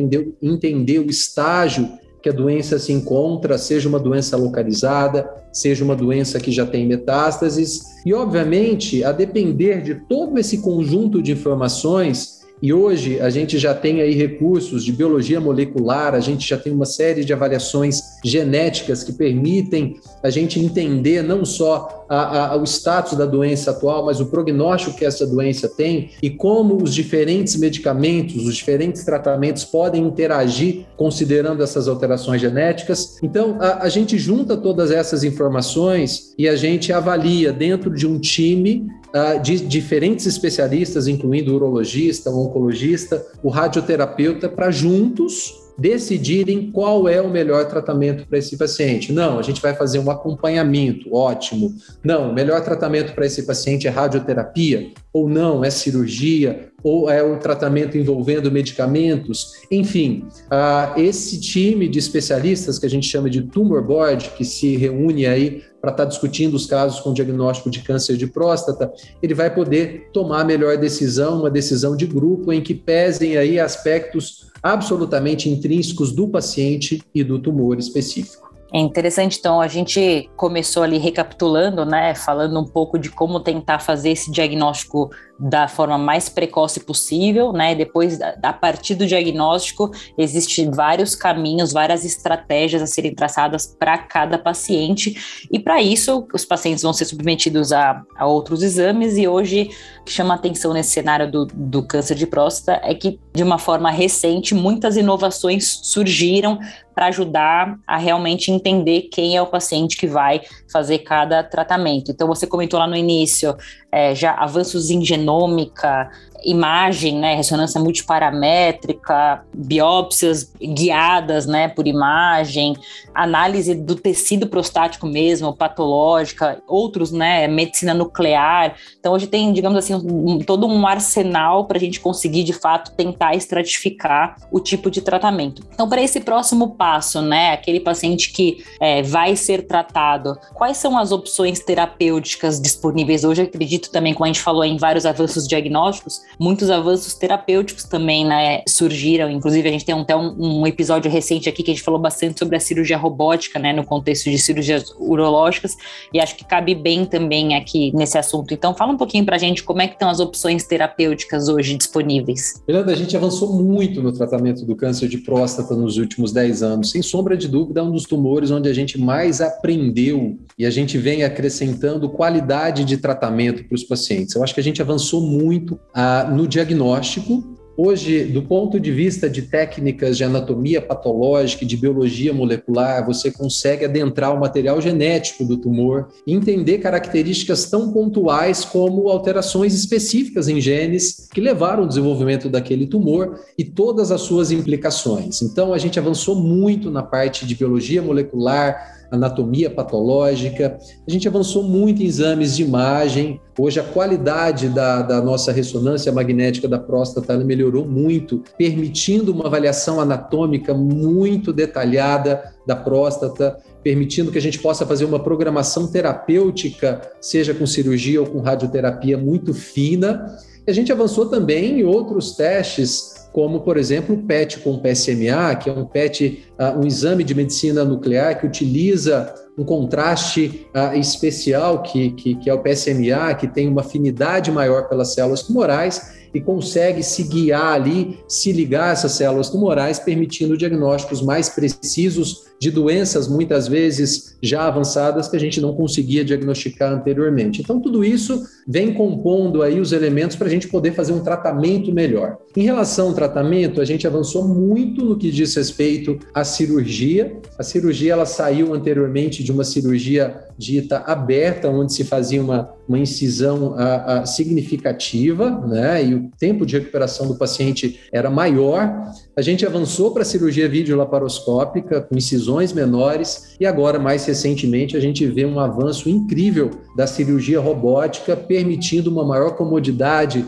entender 0.43 0.99
o 0.99 1.11
estágio 1.11 1.89
que 2.23 2.29
a 2.29 2.33
doença 2.33 2.79
se 2.79 2.93
encontra, 2.93 3.57
seja 3.57 3.89
uma 3.89 3.99
doença 3.99 4.37
localizada, 4.37 5.29
seja 5.53 5.85
uma 5.85 5.97
doença 5.97 6.39
que 6.39 6.53
já 6.53 6.67
tem 6.67 6.87
metástases. 6.87 7.81
E, 8.05 8.13
obviamente, 8.13 9.03
a 9.03 9.13
depender 9.13 9.83
de 9.83 9.95
todo 10.07 10.39
esse 10.39 10.59
conjunto 10.59 11.23
de 11.23 11.33
informações, 11.33 12.40
e 12.63 12.73
hoje 12.73 13.19
a 13.21 13.31
gente 13.31 13.59
já 13.59 13.75
tem 13.75 14.01
aí 14.01 14.15
recursos 14.15 14.85
de 14.85 14.93
biologia 14.93 15.41
molecular, 15.41 16.15
a 16.15 16.21
gente 16.21 16.49
já 16.49 16.59
tem 16.59 16.73
uma 16.73 16.85
série 16.85 17.25
de 17.25 17.33
avaliações 17.33 18.01
genéticas 18.25 19.03
que 19.03 19.13
permitem 19.13 19.99
a 20.23 20.29
gente 20.29 20.61
entender 20.61 21.23
não 21.23 21.45
só 21.45 22.05
a, 22.09 22.53
a, 22.53 22.57
o 22.57 22.65
status 22.65 23.17
da 23.17 23.25
doença 23.25 23.71
atual, 23.71 24.05
mas 24.05 24.21
o 24.21 24.27
prognóstico 24.27 24.97
que 24.97 25.05
essa 25.05 25.27
doença 25.27 25.69
tem 25.69 26.11
e 26.23 26.29
como 26.29 26.83
os 26.83 26.95
diferentes 26.95 27.57
medicamentos, 27.57 28.45
os 28.45 28.57
diferentes 28.57 29.05
tratamentos 29.05 29.65
podem 29.65 30.05
interagir 30.05 30.85
considerando 30.97 31.63
essas 31.63 31.89
alterações 31.89 32.41
genéticas. 32.41 33.19
Então, 33.23 33.57
a, 33.61 33.85
a 33.85 33.89
gente 33.89 34.19
junta 34.19 34.57
todas 34.57 34.91
essas 34.91 35.25
informações 35.25 36.35
e 36.37 36.49
a 36.49 36.57
gente 36.57 36.93
avalia 36.93 37.53
dentro 37.53 37.95
de 37.95 38.07
um 38.07 38.19
time 38.19 38.87
uh, 39.15 39.41
de 39.41 39.59
diferentes 39.67 40.27
especialistas, 40.27 41.07
incluindo 41.07 41.53
o 41.53 41.57
urologista, 41.57 42.31
o 42.31 42.47
oncologista, 42.47 43.25
o 43.43 43.49
radioterapeuta, 43.49 44.49
para 44.49 44.71
juntos 44.71 45.61
decidirem 45.81 46.71
qual 46.71 47.09
é 47.09 47.23
o 47.23 47.31
melhor 47.31 47.67
tratamento 47.67 48.27
para 48.27 48.37
esse 48.37 48.57
paciente. 48.59 49.15
Não, 49.15 49.39
a 49.39 49.43
gente 49.43 49.63
vai 49.63 49.75
fazer 49.75 49.99
um 49.99 50.11
acompanhamento, 50.11 51.15
ótimo. 51.15 51.75
Não, 52.05 52.31
o 52.31 52.35
melhor 52.35 52.63
tratamento 52.63 53.15
para 53.15 53.25
esse 53.25 53.45
paciente 53.45 53.87
é 53.87 53.91
radioterapia, 53.91 54.91
ou 55.11 55.27
não, 55.27 55.65
é 55.65 55.71
cirurgia, 55.71 56.71
ou 56.83 57.11
é 57.11 57.23
o 57.23 57.39
tratamento 57.39 57.97
envolvendo 57.97 58.53
medicamentos. 58.53 59.53
Enfim, 59.71 60.25
uh, 60.47 61.01
esse 61.01 61.41
time 61.41 61.89
de 61.89 61.99
especialistas 61.99 62.79
que 62.79 62.85
a 62.85 62.91
gente 62.91 63.07
chama 63.07 63.31
de 63.31 63.43
tumor 63.43 63.83
board, 63.83 64.31
que 64.37 64.45
se 64.45 64.77
reúne 64.77 65.25
aí 65.25 65.63
para 65.81 65.91
estar 65.91 66.05
tá 66.05 66.09
discutindo 66.09 66.55
os 66.55 66.67
casos 66.67 67.01
com 67.01 67.13
diagnóstico 67.13 67.71
de 67.71 67.81
câncer 67.81 68.17
de 68.17 68.27
próstata, 68.27 68.93
ele 69.23 69.35
vai 69.35 69.53
poder 69.53 70.11
tomar 70.13 70.43
a 70.43 70.45
melhor 70.45 70.77
decisão, 70.77 71.41
uma 71.41 71.51
decisão 71.51 71.97
de 71.97 72.07
grupo 72.07 72.53
em 72.53 72.61
que 72.61 72.75
pesem 72.75 73.37
aí 73.37 73.59
aspectos 73.59 74.51
absolutamente 74.63 75.49
intrínsecos 75.49 76.13
do 76.13 76.29
paciente 76.29 77.03
e 77.15 77.25
do 77.25 77.39
tumor 77.39 77.79
específico. 77.79 78.51
É 78.73 78.79
interessante, 78.79 79.39
então, 79.39 79.61
a 79.61 79.67
gente 79.67 80.31
começou 80.37 80.85
ali 80.85 80.97
recapitulando, 80.97 81.85
né, 81.85 82.15
falando 82.15 82.61
um 82.61 82.65
pouco 82.65 82.99
de 82.99 83.11
como 83.11 83.41
tentar 83.41 83.81
fazer 83.81 84.11
esse 84.11 84.31
diagnóstico 84.31 85.11
da 85.41 85.67
forma 85.67 85.97
mais 85.97 86.29
precoce 86.29 86.81
possível, 86.81 87.51
né? 87.53 87.75
Depois, 87.75 88.19
a 88.21 88.53
partir 88.53 88.95
do 88.95 89.07
diagnóstico, 89.07 89.91
existem 90.19 90.71
vários 90.71 91.15
caminhos, 91.15 91.73
várias 91.73 92.05
estratégias 92.05 92.83
a 92.83 92.87
serem 92.87 93.15
traçadas 93.15 93.67
para 93.67 93.97
cada 93.97 94.37
paciente, 94.37 95.47
e 95.51 95.59
para 95.59 95.81
isso, 95.81 96.27
os 96.35 96.45
pacientes 96.45 96.83
vão 96.83 96.93
ser 96.93 97.07
submetidos 97.07 97.73
a, 97.73 98.03
a, 98.17 98.27
outros 98.27 98.63
exames, 98.63 99.17
e 99.17 99.27
hoje, 99.27 99.71
o 100.01 100.05
que 100.05 100.13
chama 100.13 100.35
atenção 100.35 100.75
nesse 100.75 100.91
cenário 100.91 101.31
do, 101.31 101.47
do 101.47 101.83
câncer 101.83 102.17
de 102.17 102.27
próstata 102.27 102.79
é 102.85 102.95
que, 102.95 103.19
de 103.35 103.43
uma 103.43 103.59
forma 103.59 103.91
recente, 103.91 104.55
muitas 104.55 104.97
inovações 104.97 105.81
surgiram 105.83 106.59
para 106.95 107.07
ajudar 107.07 107.79
a 107.87 107.97
realmente 107.97 108.51
entender 108.51 109.09
quem 109.11 109.35
é 109.35 109.41
o 109.41 109.47
paciente 109.47 109.97
que 109.97 110.07
vai 110.07 110.43
fazer 110.71 110.99
cada 110.99 111.43
tratamento. 111.43 112.11
Então, 112.11 112.29
você 112.29 112.47
comentou 112.47 112.79
lá 112.79 112.87
no 112.87 112.97
início 112.97 113.57
é, 113.91 114.15
já 114.15 114.35
avanços 114.35 114.91
em 114.91 115.03
genômica, 115.31 116.11
imagem, 116.45 117.19
né, 117.19 117.35
ressonância 117.35 117.81
multiparamétrica, 117.81 119.45
biópsias 119.55 120.53
guiadas, 120.61 121.47
né, 121.47 121.69
por 121.69 121.87
imagem, 121.87 122.77
análise 123.15 123.75
do 123.75 123.95
tecido 123.95 124.47
prostático 124.47 125.07
mesmo, 125.07 125.55
patológica, 125.55 126.63
outros, 126.67 127.13
né, 127.13 127.47
medicina 127.49 127.95
nuclear. 127.95 128.77
Então 128.99 129.13
hoje 129.13 129.27
tem, 129.27 129.53
digamos 129.53 129.79
assim, 129.79 129.95
um, 129.95 130.39
todo 130.39 130.67
um 130.67 130.87
arsenal 130.87 131.67
para 131.67 131.77
a 131.77 131.81
gente 131.81 132.01
conseguir 132.01 132.45
de 132.45 132.53
fato 132.53 132.93
tentar 132.93 133.35
estratificar 133.35 134.37
o 134.51 134.61
tipo 134.61 134.91
de 134.91 135.01
tratamento. 135.01 135.63
Então 135.73 135.89
para 135.89 136.03
esse 136.03 136.21
próximo 136.21 136.75
passo, 136.77 137.21
né, 137.23 137.53
aquele 137.53 137.81
paciente 137.81 138.33
que 138.33 138.65
é, 138.81 139.03
vai 139.03 139.37
ser 139.37 139.67
tratado, 139.67 140.39
quais 140.55 140.77
são 140.77 140.97
as 140.97 141.13
opções 141.13 141.61
terapêuticas 141.61 142.61
disponíveis 142.61 143.25
hoje? 143.25 143.43
Eu 143.43 143.47
acredito 143.47 143.91
também, 143.91 144.15
como 144.15 144.25
a 144.25 144.29
gente 144.29 144.41
falou 144.41 144.65
em 144.65 144.77
vários 144.77 145.07
avanços 145.07 145.47
diagnósticos, 145.47 146.23
muitos 146.41 146.71
avanços 146.71 147.13
terapêuticos 147.13 147.85
também 147.85 148.25
né, 148.25 148.63
surgiram. 148.67 149.31
Inclusive, 149.31 149.69
a 149.69 149.73
gente 149.73 149.85
tem 149.85 149.95
até 149.95 150.17
um, 150.17 150.35
um, 150.39 150.67
episódio 150.67 151.11
recente 151.11 151.51
aqui 151.51 151.63
que 151.63 151.71
a 151.71 151.75
gente 151.75 151.85
falou 151.85 152.01
bastante 152.01 152.39
sobre 152.39 152.57
a 152.57 152.61
cirurgia 152.61 152.97
robótica, 152.97 153.59
né, 153.59 153.75
no 153.75 153.85
contexto 153.85 154.31
de 154.31 154.39
cirurgias 154.39 154.95
urológicas, 154.99 155.77
e 156.15 156.19
acho 156.19 156.35
que 156.35 156.45
cabe 156.45 156.75
bem 156.75 157.05
também 157.05 157.55
aqui 157.55 157.95
nesse 157.95 158.17
assunto. 158.17 158.55
Então, 158.55 158.75
fala 158.75 158.93
um 158.93 158.97
pouquinho 158.97 159.27
para 159.27 159.37
a 159.37 159.39
gente 159.39 159.63
como 159.63 159.83
é 159.83 159.87
que 159.87 159.93
estão 159.93 160.09
as 160.09 160.19
opções 160.19 160.65
terapêuticas 160.65 161.49
hoje 161.49 161.77
disponíveis. 161.77 162.63
Fernanda, 162.65 162.93
a 162.93 162.97
gente 162.97 163.15
avançou 163.15 163.53
muito 163.53 164.01
no 164.01 164.11
tratamento 164.11 164.65
do 164.65 164.75
câncer 164.75 165.09
de 165.09 165.19
próstata 165.19 165.75
nos 165.75 165.99
últimos 165.99 166.33
10 166.33 166.63
anos. 166.63 166.91
Sem 166.91 167.03
sombra 167.03 167.37
de 167.37 167.49
dúvida, 167.49 167.81
é 167.81 167.83
um 167.83 167.93
dos 167.93 168.05
tumores 168.05 168.51
onde 168.51 168.67
a 168.67 168.73
gente 168.73 168.99
mais 168.99 169.43
aprendeu 169.43 170.39
e 170.59 170.65
a 170.65 170.71
gente 170.71 170.97
vem 170.97 171.23
acrescentando 171.23 172.09
qualidade 172.09 172.85
de 172.85 172.97
tratamento 172.97 173.65
para 173.65 173.75
os 173.75 173.85
pacientes. 173.85 174.35
Eu 174.35 174.43
acho 174.43 174.55
que 174.55 174.61
a 174.61 174.63
gente 174.63 174.81
avançou 174.81 175.21
muito 175.21 175.79
ah, 175.93 176.30
no 176.31 176.47
diagnóstico. 176.47 177.59
Hoje, 177.83 178.25
do 178.25 178.43
ponto 178.43 178.79
de 178.79 178.93
vista 178.93 179.31
de 179.31 179.43
técnicas 179.43 180.19
de 180.19 180.23
anatomia 180.23 180.83
patológica 180.83 181.65
e 181.65 181.67
de 181.67 181.79
biologia 181.79 182.31
molecular, 182.31 183.07
você 183.07 183.31
consegue 183.31 183.87
adentrar 183.87 184.37
o 184.37 184.41
material 184.41 184.83
genético 184.83 185.47
do 185.47 185.57
tumor 185.57 186.09
e 186.27 186.35
entender 186.35 186.79
características 186.79 187.71
tão 187.71 187.91
pontuais 187.91 188.67
como 188.67 189.09
alterações 189.09 189.73
específicas 189.73 190.47
em 190.47 190.61
genes 190.61 191.27
que 191.33 191.41
levaram 191.41 191.85
ao 191.85 191.89
desenvolvimento 191.89 192.51
daquele 192.51 192.87
tumor 192.87 193.41
e 193.57 193.65
todas 193.65 194.11
as 194.11 194.21
suas 194.21 194.51
implicações. 194.51 195.41
Então, 195.41 195.73
a 195.73 195.79
gente 195.79 195.99
avançou 195.99 196.37
muito 196.37 196.91
na 196.91 197.03
parte 197.03 197.47
de 197.47 197.55
biologia 197.55 198.03
molecular, 198.03 199.00
anatomia 199.11 199.69
patológica. 199.69 200.79
A 201.07 201.11
gente 201.11 201.27
avançou 201.27 201.63
muito 201.63 202.03
em 202.03 202.07
exames 202.07 202.57
de 202.57 202.63
imagem. 202.63 203.41
Hoje, 203.59 203.81
a 203.81 203.83
qualidade 203.83 204.69
da, 204.69 205.03
da 205.03 205.21
nossa 205.21 205.53
ressonância 205.53 206.13
magnética 206.13 206.69
da 206.69 206.79
próstata 206.79 207.37
melhorou 207.39 207.87
muito, 207.87 208.43
permitindo 208.57 209.33
uma 209.33 209.47
avaliação 209.47 210.01
anatômica 210.01 210.73
muito 210.73 211.53
detalhada 211.53 212.43
da 212.67 212.77
próstata, 212.77 213.59
permitindo 213.83 214.31
que 214.31 214.39
a 214.39 214.43
gente 214.43 214.59
possa 214.59 214.87
fazer 214.87 215.05
uma 215.05 215.19
programação 215.19 215.87
terapêutica, 215.91 217.01
seja 217.21 217.53
com 217.53 217.67
cirurgia 217.67 218.21
ou 218.21 218.27
com 218.27 218.41
radioterapia 218.41 219.19
muito 219.19 219.53
fina. 219.53 220.39
E 220.67 220.71
a 220.71 220.75
gente 220.75 220.93
avançou 220.93 221.27
também 221.27 221.81
em 221.81 221.85
outros 221.85 222.37
testes 222.37 223.20
como, 223.33 223.61
por 223.61 223.77
exemplo, 223.77 224.15
o 224.15 224.23
PET 224.23 224.59
com 224.61 224.79
PSMA, 224.79 225.55
que 225.55 225.71
é 225.71 225.73
um 225.73 225.85
PET, 225.85 226.45
uh, 226.59 226.79
um 226.79 226.87
exame 226.87 227.23
de 227.23 227.35
medicina 227.35 227.85
nuclear 227.85 228.39
que 228.39 228.47
utiliza 228.47 229.33
um 229.57 229.65
contraste 229.65 230.67
uh, 230.75 230.97
especial, 230.97 231.83
que, 231.83 232.11
que, 232.13 232.35
que 232.37 232.51
é 232.51 232.55
o 232.55 232.63
PSMA, 232.63 233.35
que 233.35 233.47
tem 233.47 233.69
uma 233.69 233.83
afinidade 233.83 234.51
maior 234.51 234.89
pelas 234.89 235.15
células 235.15 235.43
tumorais 235.43 236.19
e 236.33 236.41
consegue 236.41 237.03
se 237.03 237.25
guiar 237.25 237.75
ali, 237.75 238.19
se 238.29 238.53
ligar 238.53 238.91
a 238.91 238.93
essas 238.93 239.13
células 239.13 239.51
tumorais, 239.51 239.99
permitindo 239.99 240.57
diagnósticos 240.57 241.21
mais 241.23 241.49
precisos 241.49 242.50
de 242.61 242.71
doenças, 242.71 243.27
muitas 243.27 243.67
vezes 243.67 244.37
já 244.43 244.67
avançadas, 244.67 245.29
que 245.29 245.37
a 245.37 245.41
gente 245.41 245.63
não 245.63 245.75
conseguia 245.75 246.23
diagnosticar 246.23 246.93
anteriormente. 246.93 247.63
Então, 247.63 247.81
tudo 247.81 248.05
isso 248.05 248.47
vem 248.69 248.93
compondo 248.93 249.63
aí 249.63 249.81
os 249.81 249.93
elementos 249.93 250.37
para 250.37 250.47
a 250.47 250.51
gente 250.51 250.69
poder 250.69 250.93
fazer 250.93 251.15
um 251.15 251.21
tratamento 251.21 251.91
melhor. 251.91 252.37
Em 252.55 252.63
relação 252.63 253.09
ao 253.09 253.15
tratamento, 253.15 253.81
a 253.81 253.85
gente 253.87 254.07
avançou 254.07 254.47
muito 254.47 255.03
no 255.03 255.17
que 255.17 255.31
diz 255.31 255.55
respeito 255.55 256.19
à 256.35 256.45
cirurgia. 256.45 257.35
A 257.59 257.63
cirurgia 257.63 258.13
ela 258.13 258.27
saiu 258.27 258.75
anteriormente 258.75 259.43
de 259.43 259.51
uma 259.51 259.65
cirurgia 259.65 260.50
dita 260.61 260.99
aberta, 261.07 261.71
onde 261.71 261.95
se 261.95 262.05
fazia 262.05 262.43
uma, 262.43 262.71
uma 262.87 262.99
incisão 262.99 263.75
a, 263.79 264.21
a, 264.21 264.27
significativa, 264.27 265.51
né? 265.67 266.05
E 266.05 266.15
o 266.15 266.31
tempo 266.39 266.67
de 266.67 266.79
recuperação 266.79 267.27
do 267.27 267.35
paciente 267.35 267.99
era 268.13 268.29
maior. 268.29 269.11
A 269.35 269.41
gente 269.41 269.65
avançou 269.65 270.13
para 270.13 270.21
a 270.21 270.25
cirurgia 270.25 270.69
videolaparoscópica, 270.69 272.03
com 272.03 272.15
incisões 272.15 272.75
menores, 272.75 273.57
e 273.59 273.65
agora, 273.65 273.99
mais 273.99 274.27
recentemente, 274.27 274.99
a 274.99 275.01
gente 275.01 275.27
vê 275.27 275.47
um 275.47 275.59
avanço 275.59 276.11
incrível 276.11 276.71
da 276.95 277.07
cirurgia 277.07 277.59
robótica, 277.59 278.37
permitindo 278.37 279.11
uma 279.11 279.25
maior 279.25 279.57
comodidade 279.57 280.45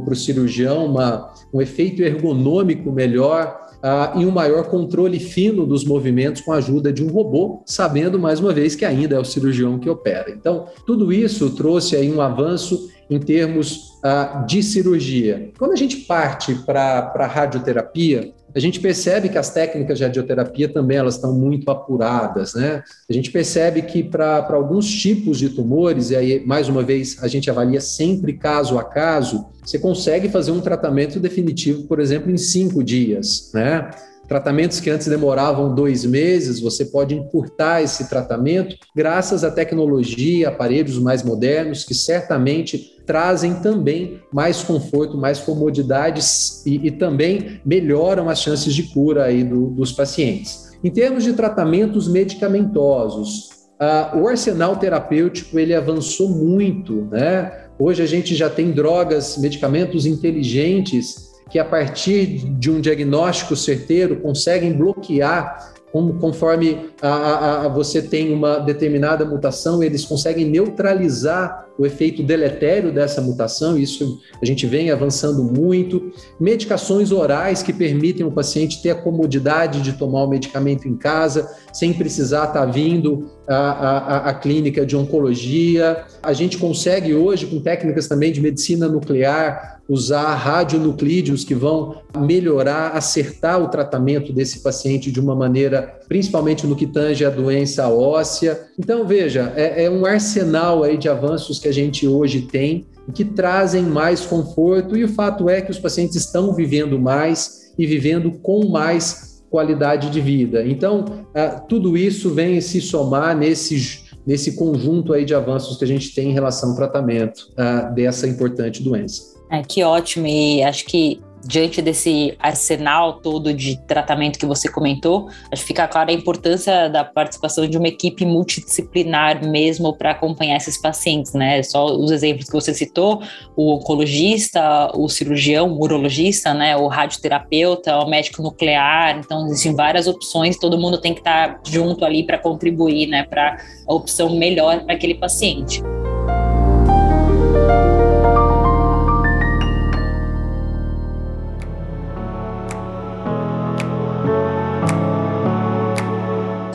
para 0.00 0.12
o 0.12 0.16
cirurgião, 0.16 0.86
uma, 0.86 1.32
um 1.52 1.60
efeito 1.60 2.02
ergonômico 2.02 2.90
melhor, 2.90 3.64
uh, 3.84 4.18
e 4.18 4.24
um 4.24 4.30
maior 4.30 4.64
controle 4.64 5.20
fino 5.20 5.66
dos 5.66 5.84
movimentos 5.84 6.40
com 6.40 6.52
a 6.52 6.56
ajuda 6.56 6.90
de 6.90 7.04
um 7.04 7.08
robô, 7.08 7.62
sabendo 7.66 8.18
mais 8.18 8.40
uma 8.40 8.52
vez 8.52 8.74
que 8.74 8.84
ainda 8.84 9.16
é 9.16 9.18
o 9.18 9.24
cirurgião 9.24 9.78
que 9.78 9.90
opera. 9.90 10.30
Então, 10.30 10.66
tudo 10.86 11.12
isso 11.12 11.50
trouxe 11.50 11.94
aí 11.94 12.10
um 12.10 12.20
avanço 12.20 12.88
em 13.10 13.18
termos 13.18 13.90
uh, 14.02 14.46
de 14.46 14.62
cirurgia. 14.62 15.50
Quando 15.58 15.72
a 15.72 15.76
gente 15.76 15.98
parte 15.98 16.54
para 16.54 17.12
a 17.14 17.26
radioterapia, 17.26 18.32
a 18.54 18.60
gente 18.60 18.78
percebe 18.80 19.28
que 19.28 19.36
as 19.36 19.50
técnicas 19.50 19.98
de 19.98 20.04
radioterapia 20.04 20.68
também 20.68 20.96
elas 20.96 21.16
estão 21.16 21.32
muito 21.32 21.70
apuradas, 21.70 22.54
né? 22.54 22.82
A 23.08 23.12
gente 23.12 23.30
percebe 23.30 23.82
que 23.82 24.02
para 24.02 24.46
alguns 24.50 24.88
tipos 24.88 25.38
de 25.38 25.48
tumores, 25.48 26.10
e 26.10 26.16
aí, 26.16 26.46
mais 26.46 26.68
uma 26.68 26.82
vez, 26.82 27.22
a 27.22 27.26
gente 27.26 27.50
avalia 27.50 27.80
sempre 27.80 28.34
caso 28.34 28.78
a 28.78 28.84
caso, 28.84 29.46
você 29.64 29.78
consegue 29.78 30.28
fazer 30.28 30.52
um 30.52 30.60
tratamento 30.60 31.18
definitivo, 31.18 31.84
por 31.84 31.98
exemplo, 31.98 32.30
em 32.30 32.36
cinco 32.36 32.84
dias, 32.84 33.50
né? 33.52 33.90
Tratamentos 34.26 34.80
que 34.80 34.88
antes 34.88 35.06
demoravam 35.06 35.74
dois 35.74 36.04
meses, 36.04 36.60
você 36.60 36.86
pode 36.86 37.14
encurtar 37.14 37.82
esse 37.82 38.08
tratamento 38.08 38.74
graças 38.96 39.44
à 39.44 39.50
tecnologia, 39.50 40.48
aparelhos 40.48 40.98
mais 40.98 41.22
modernos, 41.22 41.84
que 41.84 41.94
certamente 41.94 42.94
trazem 43.06 43.54
também 43.54 44.20
mais 44.32 44.62
conforto, 44.62 45.18
mais 45.18 45.40
comodidades 45.40 46.64
e, 46.64 46.86
e 46.86 46.90
também 46.90 47.60
melhoram 47.64 48.30
as 48.30 48.40
chances 48.40 48.74
de 48.74 48.84
cura 48.84 49.24
aí 49.24 49.44
do, 49.44 49.66
dos 49.66 49.92
pacientes. 49.92 50.72
Em 50.82 50.90
termos 50.90 51.22
de 51.22 51.34
tratamentos 51.34 52.08
medicamentosos, 52.08 53.50
uh, 53.80 54.18
o 54.18 54.26
arsenal 54.26 54.76
terapêutico 54.76 55.58
ele 55.58 55.74
avançou 55.74 56.30
muito, 56.30 57.08
né? 57.10 57.52
Hoje 57.78 58.02
a 58.02 58.06
gente 58.06 58.34
já 58.34 58.48
tem 58.48 58.70
drogas, 58.70 59.36
medicamentos 59.36 60.06
inteligentes 60.06 61.33
que 61.50 61.58
a 61.58 61.64
partir 61.64 62.38
de 62.58 62.70
um 62.70 62.80
diagnóstico 62.80 63.54
certeiro 63.54 64.16
conseguem 64.16 64.72
bloquear 64.72 65.74
conforme 66.20 66.90
a, 67.00 67.08
a, 67.08 67.64
a 67.66 67.68
você 67.68 68.02
tem 68.02 68.32
uma 68.32 68.58
determinada 68.58 69.24
mutação, 69.24 69.80
eles 69.80 70.04
conseguem 70.04 70.44
neutralizar 70.44 71.63
o 71.78 71.84
efeito 71.84 72.22
deletério 72.22 72.92
dessa 72.92 73.20
mutação, 73.20 73.76
isso 73.76 74.20
a 74.40 74.46
gente 74.46 74.66
vem 74.66 74.90
avançando 74.90 75.42
muito. 75.42 76.12
Medicações 76.38 77.10
orais 77.10 77.62
que 77.62 77.72
permitem 77.72 78.24
o 78.24 78.30
paciente 78.30 78.80
ter 78.80 78.90
a 78.90 78.94
comodidade 78.94 79.80
de 79.80 79.94
tomar 79.94 80.24
o 80.24 80.28
medicamento 80.28 80.86
em 80.86 80.96
casa, 80.96 81.50
sem 81.72 81.92
precisar 81.92 82.44
estar 82.44 82.64
vindo 82.66 83.28
à, 83.48 83.56
à, 83.56 84.30
à 84.30 84.34
clínica 84.34 84.86
de 84.86 84.96
oncologia. 84.96 86.04
A 86.22 86.32
gente 86.32 86.58
consegue 86.58 87.14
hoje, 87.14 87.46
com 87.46 87.60
técnicas 87.60 88.06
também 88.06 88.32
de 88.32 88.40
medicina 88.40 88.88
nuclear, 88.88 89.74
usar 89.88 90.34
radionuclídeos 90.34 91.44
que 91.44 91.54
vão 91.54 91.96
melhorar, 92.16 92.92
acertar 92.96 93.62
o 93.62 93.68
tratamento 93.68 94.32
desse 94.32 94.60
paciente 94.60 95.10
de 95.10 95.20
uma 95.20 95.34
maneira, 95.34 96.00
principalmente 96.08 96.66
no 96.66 96.74
que 96.74 96.86
tange 96.86 97.24
a 97.24 97.30
doença 97.30 97.88
óssea. 97.88 98.68
Então, 98.78 99.06
veja, 99.06 99.52
é, 99.56 99.84
é 99.84 99.90
um 99.90 100.06
arsenal 100.06 100.82
aí 100.82 100.96
de 100.96 101.08
avanços 101.08 101.58
que 101.64 101.68
a 101.68 101.72
gente 101.72 102.06
hoje 102.06 102.42
tem 102.42 102.84
e 103.08 103.12
que 103.12 103.24
trazem 103.24 103.82
mais 103.82 104.20
conforto, 104.24 104.96
e 104.96 105.02
o 105.02 105.08
fato 105.08 105.48
é 105.48 105.62
que 105.62 105.70
os 105.70 105.78
pacientes 105.78 106.14
estão 106.16 106.54
vivendo 106.54 106.98
mais 106.98 107.72
e 107.78 107.86
vivendo 107.86 108.32
com 108.32 108.68
mais 108.68 109.42
qualidade 109.50 110.10
de 110.10 110.20
vida. 110.20 110.66
Então, 110.66 111.04
uh, 111.04 111.66
tudo 111.66 111.96
isso 111.96 112.34
vem 112.34 112.60
se 112.60 112.82
somar 112.82 113.34
nesse, 113.34 114.02
nesse 114.26 114.56
conjunto 114.56 115.14
aí 115.14 115.24
de 115.24 115.34
avanços 115.34 115.78
que 115.78 115.84
a 115.84 115.86
gente 115.86 116.14
tem 116.14 116.30
em 116.30 116.32
relação 116.34 116.70
ao 116.70 116.76
tratamento 116.76 117.50
uh, 117.52 117.94
dessa 117.94 118.26
importante 118.26 118.82
doença. 118.82 119.22
É, 119.50 119.62
que 119.62 119.82
ótimo, 119.82 120.26
e 120.26 120.62
acho 120.62 120.84
que 120.84 121.20
diante 121.44 121.82
desse 121.82 122.34
arsenal 122.38 123.14
todo 123.20 123.52
de 123.52 123.76
tratamento 123.86 124.38
que 124.38 124.46
você 124.46 124.68
comentou, 124.68 125.28
acho 125.50 125.62
que 125.62 125.68
fica 125.68 125.86
clara 125.86 126.10
a 126.10 126.14
importância 126.14 126.88
da 126.88 127.04
participação 127.04 127.66
de 127.66 127.76
uma 127.76 127.88
equipe 127.88 128.24
multidisciplinar 128.24 129.46
mesmo 129.46 129.96
para 129.96 130.12
acompanhar 130.12 130.56
esses 130.56 130.80
pacientes, 130.80 131.34
né? 131.34 131.62
Só 131.62 131.86
os 131.86 132.10
exemplos 132.10 132.46
que 132.46 132.52
você 132.52 132.72
citou, 132.72 133.22
o 133.56 133.74
oncologista, 133.74 134.90
o 134.94 135.08
cirurgião, 135.08 135.70
o 135.70 135.82
urologista, 135.82 136.54
né? 136.54 136.76
O 136.76 136.86
radioterapeuta, 136.88 137.98
o 137.98 138.08
médico 138.08 138.42
nuclear, 138.42 139.18
então 139.18 139.46
existem 139.46 139.74
várias 139.74 140.06
opções, 140.06 140.58
todo 140.58 140.78
mundo 140.78 140.98
tem 141.00 141.12
que 141.12 141.20
estar 141.20 141.60
junto 141.66 142.04
ali 142.04 142.24
para 142.24 142.38
contribuir, 142.38 143.06
né? 143.06 143.24
Para 143.24 143.56
a 143.86 143.94
opção 143.94 144.34
melhor 144.36 144.84
para 144.84 144.94
aquele 144.94 145.14
paciente. 145.14 145.82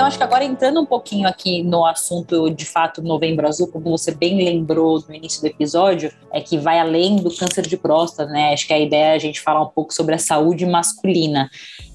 Acho 0.09 0.17
que 0.17 0.23
agora 0.23 0.43
entrando 0.43 0.81
um 0.81 0.85
pouquinho 0.85 1.27
aqui 1.27 1.61
no 1.61 1.85
assunto 1.85 2.49
de 2.49 2.65
fato 2.65 3.01
Novembro 3.01 3.47
Azul, 3.47 3.67
como 3.67 3.91
você 3.91 4.11
bem 4.11 4.43
lembrou 4.43 5.03
no 5.07 5.13
início 5.13 5.39
do 5.39 5.47
episódio, 5.47 6.11
é 6.33 6.41
que 6.41 6.57
vai 6.57 6.79
além 6.79 7.17
do 7.17 7.29
câncer 7.29 7.65
de 7.65 7.77
próstata, 7.77 8.29
né? 8.29 8.51
Acho 8.51 8.65
que 8.65 8.73
a 8.73 8.79
ideia 8.79 9.13
é 9.13 9.15
a 9.15 9.19
gente 9.19 9.39
falar 9.39 9.61
um 9.61 9.67
pouco 9.67 9.93
sobre 9.93 10.15
a 10.15 10.17
saúde 10.17 10.65
masculina. 10.65 11.49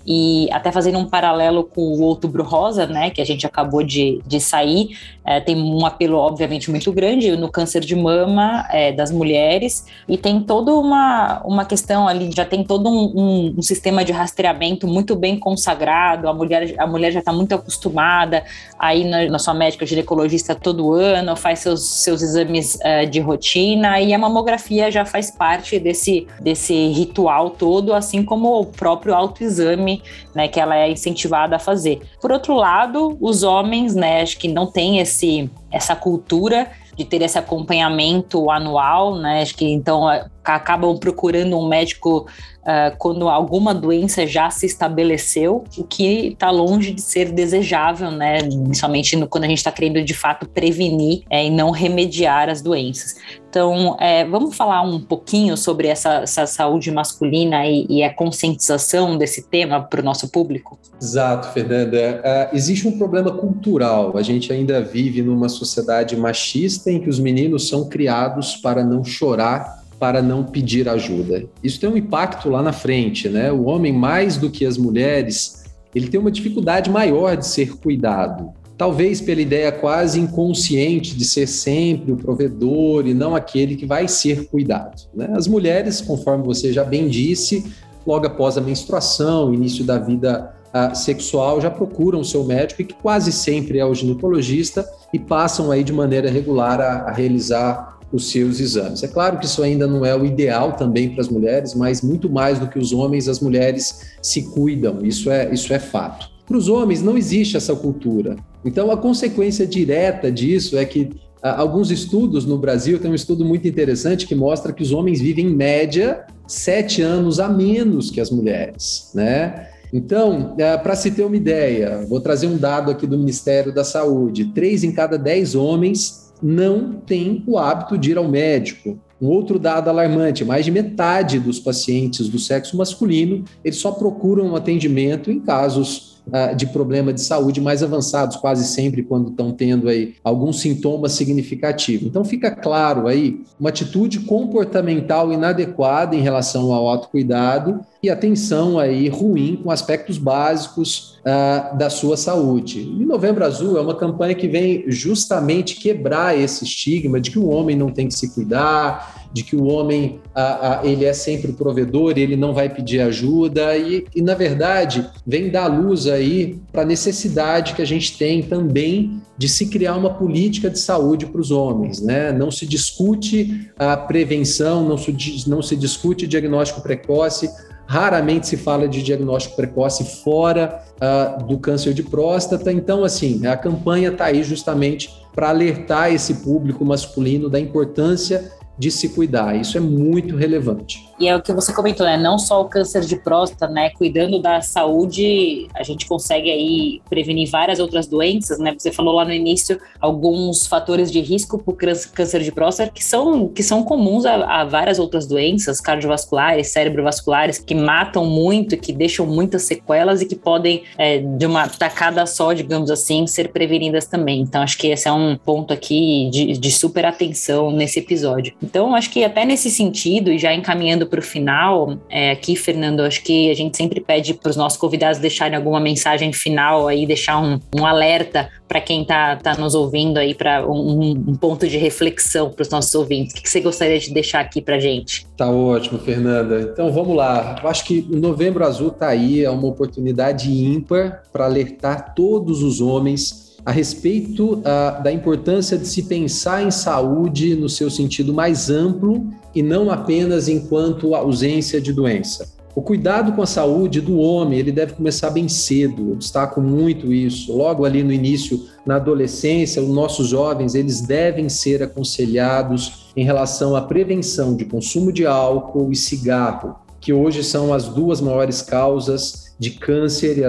E 0.06 0.48
até 0.52 0.70
fazendo 0.70 0.98
um 0.98 1.06
paralelo 1.06 1.64
com 1.64 1.80
o 1.80 2.02
Outubro 2.02 2.42
Rosa, 2.42 2.86
né, 2.86 3.10
que 3.10 3.20
a 3.20 3.24
gente 3.24 3.46
acabou 3.46 3.82
de, 3.82 4.20
de 4.26 4.40
sair, 4.40 4.96
é, 5.24 5.40
tem 5.40 5.56
um 5.56 5.86
apelo, 5.86 6.18
obviamente, 6.18 6.70
muito 6.70 6.92
grande 6.92 7.34
no 7.36 7.50
câncer 7.50 7.80
de 7.80 7.96
mama 7.96 8.66
é, 8.70 8.92
das 8.92 9.10
mulheres, 9.10 9.86
e 10.06 10.18
tem 10.18 10.40
toda 10.40 10.74
uma, 10.74 11.40
uma 11.44 11.64
questão 11.64 12.06
ali, 12.06 12.30
já 12.34 12.44
tem 12.44 12.62
todo 12.62 12.90
um, 12.90 13.12
um, 13.14 13.54
um 13.58 13.62
sistema 13.62 14.04
de 14.04 14.12
rastreamento 14.12 14.86
muito 14.86 15.16
bem 15.16 15.38
consagrado, 15.38 16.28
a 16.28 16.34
mulher, 16.34 16.74
a 16.78 16.86
mulher 16.86 17.10
já 17.10 17.20
está 17.20 17.32
muito 17.32 17.54
acostumada 17.54 18.44
a 18.78 18.94
ir 18.94 19.04
na, 19.04 19.24
na, 19.26 19.38
sua 19.38 19.54
médica 19.54 19.86
ginecologista 19.86 20.54
todo 20.54 20.92
ano, 20.92 21.34
faz 21.36 21.60
seus, 21.60 21.82
seus 21.82 22.20
exames 22.20 22.74
uh, 22.76 23.08
de 23.08 23.20
rotina, 23.20 24.00
e 24.00 24.12
a 24.12 24.18
mamografia 24.18 24.90
já 24.90 25.06
faz 25.06 25.30
parte 25.30 25.78
desse, 25.78 26.26
desse 26.40 26.88
ritual 26.88 27.50
todo, 27.50 27.94
assim 27.94 28.22
como 28.22 28.60
o 28.60 28.66
próprio 28.66 29.14
autoexame 29.14 29.93
né, 30.34 30.48
que 30.48 30.60
ela 30.60 30.76
é 30.76 30.90
incentivada 30.90 31.56
a 31.56 31.58
fazer. 31.58 32.00
Por 32.20 32.32
outro 32.32 32.54
lado, 32.54 33.16
os 33.20 33.42
homens, 33.42 33.94
né, 33.94 34.22
acho 34.22 34.38
que 34.38 34.48
não 34.48 34.66
tem 34.66 34.98
esse 34.98 35.50
essa 35.70 35.96
cultura 35.96 36.70
de 36.96 37.04
ter 37.04 37.22
esse 37.22 37.38
acompanhamento 37.38 38.50
anual, 38.50 39.16
né? 39.16 39.42
Acho 39.42 39.56
que 39.56 39.66
então 39.66 40.06
acabam 40.44 40.96
procurando 40.98 41.58
um 41.58 41.66
médico 41.66 42.26
uh, 42.64 42.96
quando 42.98 43.28
alguma 43.28 43.74
doença 43.74 44.26
já 44.26 44.50
se 44.50 44.66
estabeleceu, 44.66 45.64
o 45.76 45.84
que 45.84 46.28
está 46.28 46.50
longe 46.50 46.92
de 46.92 47.00
ser 47.00 47.30
desejável, 47.32 48.10
né? 48.10 48.42
Principalmente 48.42 49.16
no, 49.16 49.26
quando 49.26 49.44
a 49.44 49.48
gente 49.48 49.58
está 49.58 49.72
querendo 49.72 50.02
de 50.02 50.14
fato 50.14 50.48
prevenir 50.48 51.22
é, 51.30 51.46
e 51.46 51.50
não 51.50 51.70
remediar 51.70 52.48
as 52.48 52.60
doenças. 52.60 53.16
Então, 53.48 53.96
é, 54.00 54.24
vamos 54.24 54.56
falar 54.56 54.82
um 54.82 55.00
pouquinho 55.00 55.56
sobre 55.56 55.86
essa, 55.86 56.22
essa 56.22 56.44
saúde 56.44 56.90
masculina 56.90 57.64
e, 57.64 57.86
e, 57.88 58.02
a 58.02 58.12
conscientização 58.12 59.16
desse 59.16 59.48
tema 59.48 59.80
para 59.80 60.00
o 60.00 60.04
nosso 60.04 60.28
público? 60.28 60.76
Exato, 61.00 61.52
Fernanda. 61.52 62.20
Uh, 62.50 62.56
existe 62.56 62.88
um 62.88 62.98
problema 62.98 63.30
cultural. 63.30 64.16
A 64.16 64.22
gente 64.22 64.52
ainda 64.52 64.82
vive 64.82 65.22
numa 65.22 65.48
sociedade 65.48 66.16
machista 66.16 66.90
em 66.90 66.98
que 66.98 67.08
os 67.08 67.20
meninos 67.20 67.68
são 67.68 67.88
criados 67.88 68.56
para 68.56 68.82
não 68.82 69.04
chorar 69.04 69.83
para 70.04 70.20
não 70.20 70.44
pedir 70.44 70.86
ajuda. 70.86 71.46
Isso 71.62 71.80
tem 71.80 71.88
um 71.88 71.96
impacto 71.96 72.50
lá 72.50 72.60
na 72.60 72.74
frente, 72.74 73.26
né? 73.26 73.50
O 73.50 73.64
homem, 73.64 73.90
mais 73.90 74.36
do 74.36 74.50
que 74.50 74.66
as 74.66 74.76
mulheres, 74.76 75.64
ele 75.94 76.08
tem 76.08 76.20
uma 76.20 76.30
dificuldade 76.30 76.90
maior 76.90 77.38
de 77.38 77.46
ser 77.46 77.78
cuidado. 77.78 78.50
Talvez 78.76 79.22
pela 79.22 79.40
ideia 79.40 79.72
quase 79.72 80.20
inconsciente 80.20 81.16
de 81.16 81.24
ser 81.24 81.46
sempre 81.46 82.12
o 82.12 82.18
provedor 82.18 83.06
e 83.06 83.14
não 83.14 83.34
aquele 83.34 83.76
que 83.76 83.86
vai 83.86 84.06
ser 84.06 84.46
cuidado. 84.48 85.08
Né? 85.14 85.26
As 85.32 85.48
mulheres, 85.48 86.02
conforme 86.02 86.44
você 86.44 86.70
já 86.70 86.84
bem 86.84 87.08
disse, 87.08 87.64
logo 88.06 88.26
após 88.26 88.58
a 88.58 88.60
menstruação, 88.60 89.54
início 89.54 89.84
da 89.84 89.96
vida 89.96 90.54
uh, 90.74 90.94
sexual, 90.94 91.62
já 91.62 91.70
procuram 91.70 92.20
o 92.20 92.24
seu 92.26 92.44
médico, 92.44 92.82
e 92.82 92.84
que 92.84 92.94
quase 92.94 93.32
sempre 93.32 93.78
é 93.78 93.86
o 93.86 93.94
ginecologista, 93.94 94.86
e 95.14 95.18
passam 95.18 95.70
aí 95.70 95.82
de 95.82 95.94
maneira 95.94 96.30
regular 96.30 96.78
a, 96.78 97.08
a 97.08 97.10
realizar 97.10 97.93
os 98.12 98.30
seus 98.30 98.60
exames. 98.60 99.02
É 99.02 99.08
claro 99.08 99.38
que 99.38 99.46
isso 99.46 99.62
ainda 99.62 99.86
não 99.86 100.04
é 100.04 100.16
o 100.16 100.24
ideal 100.24 100.72
também 100.72 101.10
para 101.10 101.20
as 101.20 101.28
mulheres, 101.28 101.74
mas 101.74 102.02
muito 102.02 102.30
mais 102.30 102.58
do 102.58 102.68
que 102.68 102.78
os 102.78 102.92
homens, 102.92 103.28
as 103.28 103.40
mulheres 103.40 104.16
se 104.22 104.42
cuidam, 104.50 105.04
isso 105.04 105.30
é, 105.30 105.52
isso 105.52 105.72
é 105.72 105.78
fato. 105.78 106.28
Para 106.46 106.56
os 106.56 106.68
homens 106.68 107.02
não 107.02 107.16
existe 107.16 107.56
essa 107.56 107.74
cultura. 107.74 108.36
Então 108.64 108.90
a 108.90 108.96
consequência 108.96 109.66
direta 109.66 110.30
disso 110.30 110.76
é 110.76 110.84
que 110.84 111.10
ah, 111.42 111.60
alguns 111.60 111.90
estudos 111.90 112.46
no 112.46 112.56
Brasil, 112.56 112.98
tem 112.98 113.10
um 113.10 113.14
estudo 113.14 113.44
muito 113.44 113.68
interessante 113.68 114.26
que 114.26 114.34
mostra 114.34 114.72
que 114.72 114.82
os 114.82 114.92
homens 114.92 115.20
vivem 115.20 115.46
em 115.46 115.54
média 115.54 116.24
sete 116.46 117.02
anos 117.02 117.38
a 117.38 117.48
menos 117.48 118.10
que 118.10 118.18
as 118.18 118.30
mulheres, 118.30 119.10
né? 119.14 119.68
Então, 119.92 120.54
é, 120.58 120.76
para 120.76 120.96
se 120.96 121.10
ter 121.10 121.22
uma 121.22 121.36
ideia, 121.36 122.04
vou 122.08 122.18
trazer 122.18 122.46
um 122.46 122.56
dado 122.56 122.90
aqui 122.90 123.06
do 123.06 123.18
Ministério 123.18 123.72
da 123.72 123.84
Saúde: 123.84 124.46
três 124.46 124.82
em 124.82 124.90
cada 124.90 125.18
dez 125.18 125.54
homens 125.54 126.23
não 126.44 126.92
tem 126.92 127.42
o 127.46 127.56
hábito 127.56 127.96
de 127.96 128.10
ir 128.10 128.18
ao 128.18 128.28
médico. 128.28 128.98
Um 129.20 129.28
outro 129.28 129.58
dado 129.58 129.88
alarmante: 129.88 130.44
mais 130.44 130.66
de 130.66 130.70
metade 130.70 131.38
dos 131.38 131.58
pacientes 131.58 132.28
do 132.28 132.38
sexo 132.38 132.76
masculino 132.76 133.44
eles 133.64 133.78
só 133.78 133.90
procuram 133.92 134.48
um 134.48 134.56
atendimento 134.56 135.30
em 135.30 135.40
casos 135.40 136.18
uh, 136.26 136.54
de 136.54 136.66
problema 136.66 137.14
de 137.14 137.22
saúde 137.22 137.62
mais 137.62 137.82
avançados, 137.82 138.36
quase 138.36 138.66
sempre 138.66 139.02
quando 139.02 139.30
estão 139.30 139.52
tendo 139.52 139.88
aí 139.88 140.16
algum 140.22 140.52
sintoma 140.52 141.08
significativo. 141.08 142.06
Então 142.06 142.22
fica 142.22 142.50
claro 142.50 143.08
aí 143.08 143.40
uma 143.58 143.70
atitude 143.70 144.20
comportamental 144.20 145.32
inadequada 145.32 146.14
em 146.14 146.20
relação 146.20 146.74
ao 146.74 146.86
autocuidado 146.86 147.80
e 148.02 148.10
atenção 148.10 148.78
aí 148.78 149.08
ruim 149.08 149.58
com 149.62 149.70
aspectos 149.70 150.18
básicos 150.18 151.13
uh, 151.24 151.76
da 151.76 151.88
sua 151.88 152.16
saúde. 152.16 152.80
E 152.80 153.04
Novembro 153.04 153.44
Azul 153.44 153.78
é 153.78 153.80
uma 153.80 153.94
campanha 153.94 154.34
que 154.34 154.46
vem 154.46 154.84
justamente 154.88 155.76
quebrar 155.76 156.38
esse 156.38 156.64
estigma 156.64 157.20
de 157.20 157.30
que 157.30 157.38
o 157.38 157.48
homem 157.48 157.76
não 157.76 157.90
tem 157.90 158.08
que 158.08 158.14
se 158.14 158.32
cuidar, 158.34 159.28
de 159.32 159.42
que 159.42 159.56
o 159.56 159.64
homem 159.64 160.20
a, 160.32 160.80
a, 160.80 160.86
ele 160.86 161.04
é 161.04 161.12
sempre 161.12 161.50
o 161.50 161.54
provedor, 161.54 162.14
ele 162.16 162.36
não 162.36 162.54
vai 162.54 162.68
pedir 162.68 163.00
ajuda 163.00 163.76
e, 163.76 164.06
e 164.14 164.22
na 164.22 164.34
verdade 164.34 165.08
vem 165.26 165.50
dar 165.50 165.66
luz 165.66 166.06
aí 166.06 166.60
para 166.70 166.82
a 166.82 166.86
necessidade 166.86 167.74
que 167.74 167.82
a 167.82 167.86
gente 167.86 168.16
tem 168.16 168.42
também 168.42 169.20
de 169.36 169.48
se 169.48 169.66
criar 169.66 169.96
uma 169.96 170.10
política 170.10 170.70
de 170.70 170.78
saúde 170.78 171.26
para 171.26 171.40
os 171.40 171.50
homens, 171.50 172.00
né? 172.00 172.30
Não 172.30 172.52
se 172.52 172.64
discute 172.64 173.68
a 173.76 173.96
prevenção, 173.96 174.88
não 174.88 174.96
se, 174.96 175.44
não 175.48 175.60
se 175.60 175.74
discute 175.74 176.28
diagnóstico 176.28 176.80
precoce, 176.80 177.50
raramente 177.86 178.46
se 178.46 178.56
fala 178.56 178.88
de 178.88 179.02
diagnóstico 179.02 179.56
precoce 179.56 180.04
fora 180.22 180.82
uh, 180.96 181.44
do 181.44 181.58
câncer 181.58 181.92
de 181.92 182.02
próstata. 182.02 182.72
Então, 182.72 183.04
assim, 183.04 183.46
a 183.46 183.56
campanha 183.56 184.10
está 184.10 184.26
aí 184.26 184.42
justamente 184.42 185.10
para 185.34 185.48
alertar 185.48 186.12
esse 186.12 186.34
público 186.34 186.84
masculino 186.84 187.48
da 187.48 187.58
importância 187.58 188.52
de 188.78 188.90
se 188.90 189.10
cuidar. 189.10 189.56
Isso 189.56 189.76
é 189.76 189.80
muito 189.80 190.36
relevante. 190.36 190.98
E 191.18 191.28
é 191.28 191.36
o 191.36 191.42
que 191.42 191.52
você 191.52 191.72
comentou, 191.72 192.06
né? 192.06 192.16
Não 192.16 192.38
só 192.38 192.60
o 192.60 192.64
câncer 192.66 193.02
de 193.02 193.16
próstata, 193.16 193.68
né? 193.68 193.90
Cuidando 193.90 194.40
da 194.40 194.60
saúde, 194.60 195.68
a 195.74 195.82
gente 195.82 196.06
consegue 196.06 196.50
aí 196.50 197.00
prevenir 197.08 197.50
várias 197.50 197.78
outras 197.78 198.06
doenças, 198.06 198.58
né? 198.58 198.74
Você 198.76 198.90
falou 198.90 199.14
lá 199.14 199.24
no 199.24 199.32
início 199.32 199.80
alguns 200.00 200.66
fatores 200.66 201.10
de 201.10 201.20
risco 201.20 201.58
para 201.58 201.72
o 201.72 201.76
câncer 202.12 202.42
de 202.42 202.50
próstata 202.50 202.90
que 202.90 203.04
são, 203.04 203.48
que 203.48 203.62
são 203.62 203.82
comuns 203.84 204.24
a, 204.26 204.60
a 204.60 204.64
várias 204.64 204.98
outras 204.98 205.26
doenças 205.26 205.80
cardiovasculares, 205.80 206.68
cerebrovasculares, 206.68 207.58
que 207.58 207.74
matam 207.74 208.24
muito, 208.26 208.76
que 208.76 208.92
deixam 208.92 209.26
muitas 209.26 209.62
sequelas 209.62 210.20
e 210.20 210.26
que 210.26 210.34
podem, 210.34 210.82
é, 210.98 211.18
de 211.18 211.46
uma 211.46 211.68
tacada 211.68 212.26
só, 212.26 212.52
digamos 212.52 212.90
assim, 212.90 213.26
ser 213.26 213.48
prevenidas 213.48 214.06
também. 214.06 214.40
Então, 214.40 214.62
acho 214.62 214.76
que 214.78 214.88
esse 214.88 215.08
é 215.08 215.12
um 215.12 215.36
ponto 215.36 215.72
aqui 215.72 216.28
de, 216.30 216.58
de 216.58 216.70
super 216.70 217.04
atenção 217.04 217.70
nesse 217.70 218.00
episódio. 218.00 218.54
Então, 218.62 218.94
acho 218.94 219.10
que 219.10 219.22
até 219.24 219.44
nesse 219.44 219.70
sentido, 219.70 220.30
e 220.30 220.38
já 220.38 220.52
encaminhando 220.54 221.03
caminhando 221.04 221.06
para 221.06 221.20
o 221.20 221.22
final, 221.22 221.98
é, 222.08 222.30
aqui, 222.30 222.56
Fernando, 222.56 223.00
acho 223.00 223.22
que 223.22 223.50
a 223.50 223.54
gente 223.54 223.76
sempre 223.76 224.00
pede 224.00 224.34
para 224.34 224.50
os 224.50 224.56
nossos 224.56 224.78
convidados 224.78 225.18
deixarem 225.18 225.56
alguma 225.56 225.78
mensagem 225.78 226.32
final 226.32 226.88
aí, 226.88 227.06
deixar 227.06 227.38
um, 227.40 227.60
um 227.76 227.86
alerta 227.86 228.48
para 228.66 228.80
quem 228.80 229.02
está 229.02 229.36
tá 229.36 229.54
nos 229.54 229.74
ouvindo 229.74 230.18
aí, 230.18 230.34
para 230.34 230.66
um, 230.66 231.12
um, 231.28 231.34
ponto 231.34 231.68
de 231.68 231.76
reflexão 231.76 232.50
para 232.50 232.62
os 232.62 232.70
nossos 232.70 232.94
ouvintes. 232.94 233.36
O 233.36 233.42
que 233.42 233.48
você 233.48 233.60
gostaria 233.60 233.98
de 233.98 234.12
deixar 234.12 234.40
aqui 234.40 234.60
para 234.60 234.78
gente? 234.78 235.26
Tá 235.36 235.50
ótimo, 235.50 235.98
Fernanda. 235.98 236.60
Então 236.60 236.90
vamos 236.92 237.14
lá. 237.16 237.56
Eu 237.62 237.68
acho 237.68 237.84
que 237.84 238.06
o 238.10 238.16
Novembro 238.16 238.64
Azul 238.64 238.88
está 238.88 239.08
aí, 239.08 239.44
é 239.44 239.50
uma 239.50 239.68
oportunidade 239.68 240.50
ímpar 240.50 241.22
para 241.32 241.44
alertar 241.44 242.14
todos 242.14 242.62
os 242.62 242.80
homens 242.80 243.53
a 243.64 243.72
respeito 243.72 244.54
uh, 244.54 245.02
da 245.02 245.10
importância 245.12 245.78
de 245.78 245.86
se 245.86 246.02
pensar 246.02 246.62
em 246.62 246.70
saúde 246.70 247.56
no 247.56 247.68
seu 247.68 247.90
sentido 247.90 248.34
mais 248.34 248.68
amplo 248.68 249.26
e 249.54 249.62
não 249.62 249.90
apenas 249.90 250.48
enquanto 250.48 251.14
ausência 251.14 251.80
de 251.80 251.92
doença. 251.92 252.52
O 252.74 252.82
cuidado 252.82 253.32
com 253.32 253.40
a 253.40 253.46
saúde 253.46 254.00
do 254.00 254.18
homem, 254.18 254.58
ele 254.58 254.72
deve 254.72 254.94
começar 254.94 255.30
bem 255.30 255.48
cedo. 255.48 256.10
Eu 256.10 256.16
destaco 256.16 256.60
muito 256.60 257.12
isso. 257.12 257.56
Logo 257.56 257.84
ali 257.84 258.02
no 258.02 258.12
início, 258.12 258.64
na 258.84 258.96
adolescência, 258.96 259.80
os 259.80 259.88
nossos 259.88 260.28
jovens, 260.28 260.74
eles 260.74 261.00
devem 261.00 261.48
ser 261.48 261.84
aconselhados 261.84 263.12
em 263.16 263.24
relação 263.24 263.76
à 263.76 263.82
prevenção 263.82 264.56
de 264.56 264.64
consumo 264.64 265.12
de 265.12 265.24
álcool 265.24 265.92
e 265.92 265.96
cigarro, 265.96 266.74
que 267.04 267.12
hoje 267.12 267.44
são 267.44 267.74
as 267.74 267.86
duas 267.86 268.18
maiores 268.18 268.62
causas 268.62 269.54
de 269.58 269.72
câncer, 269.72 270.42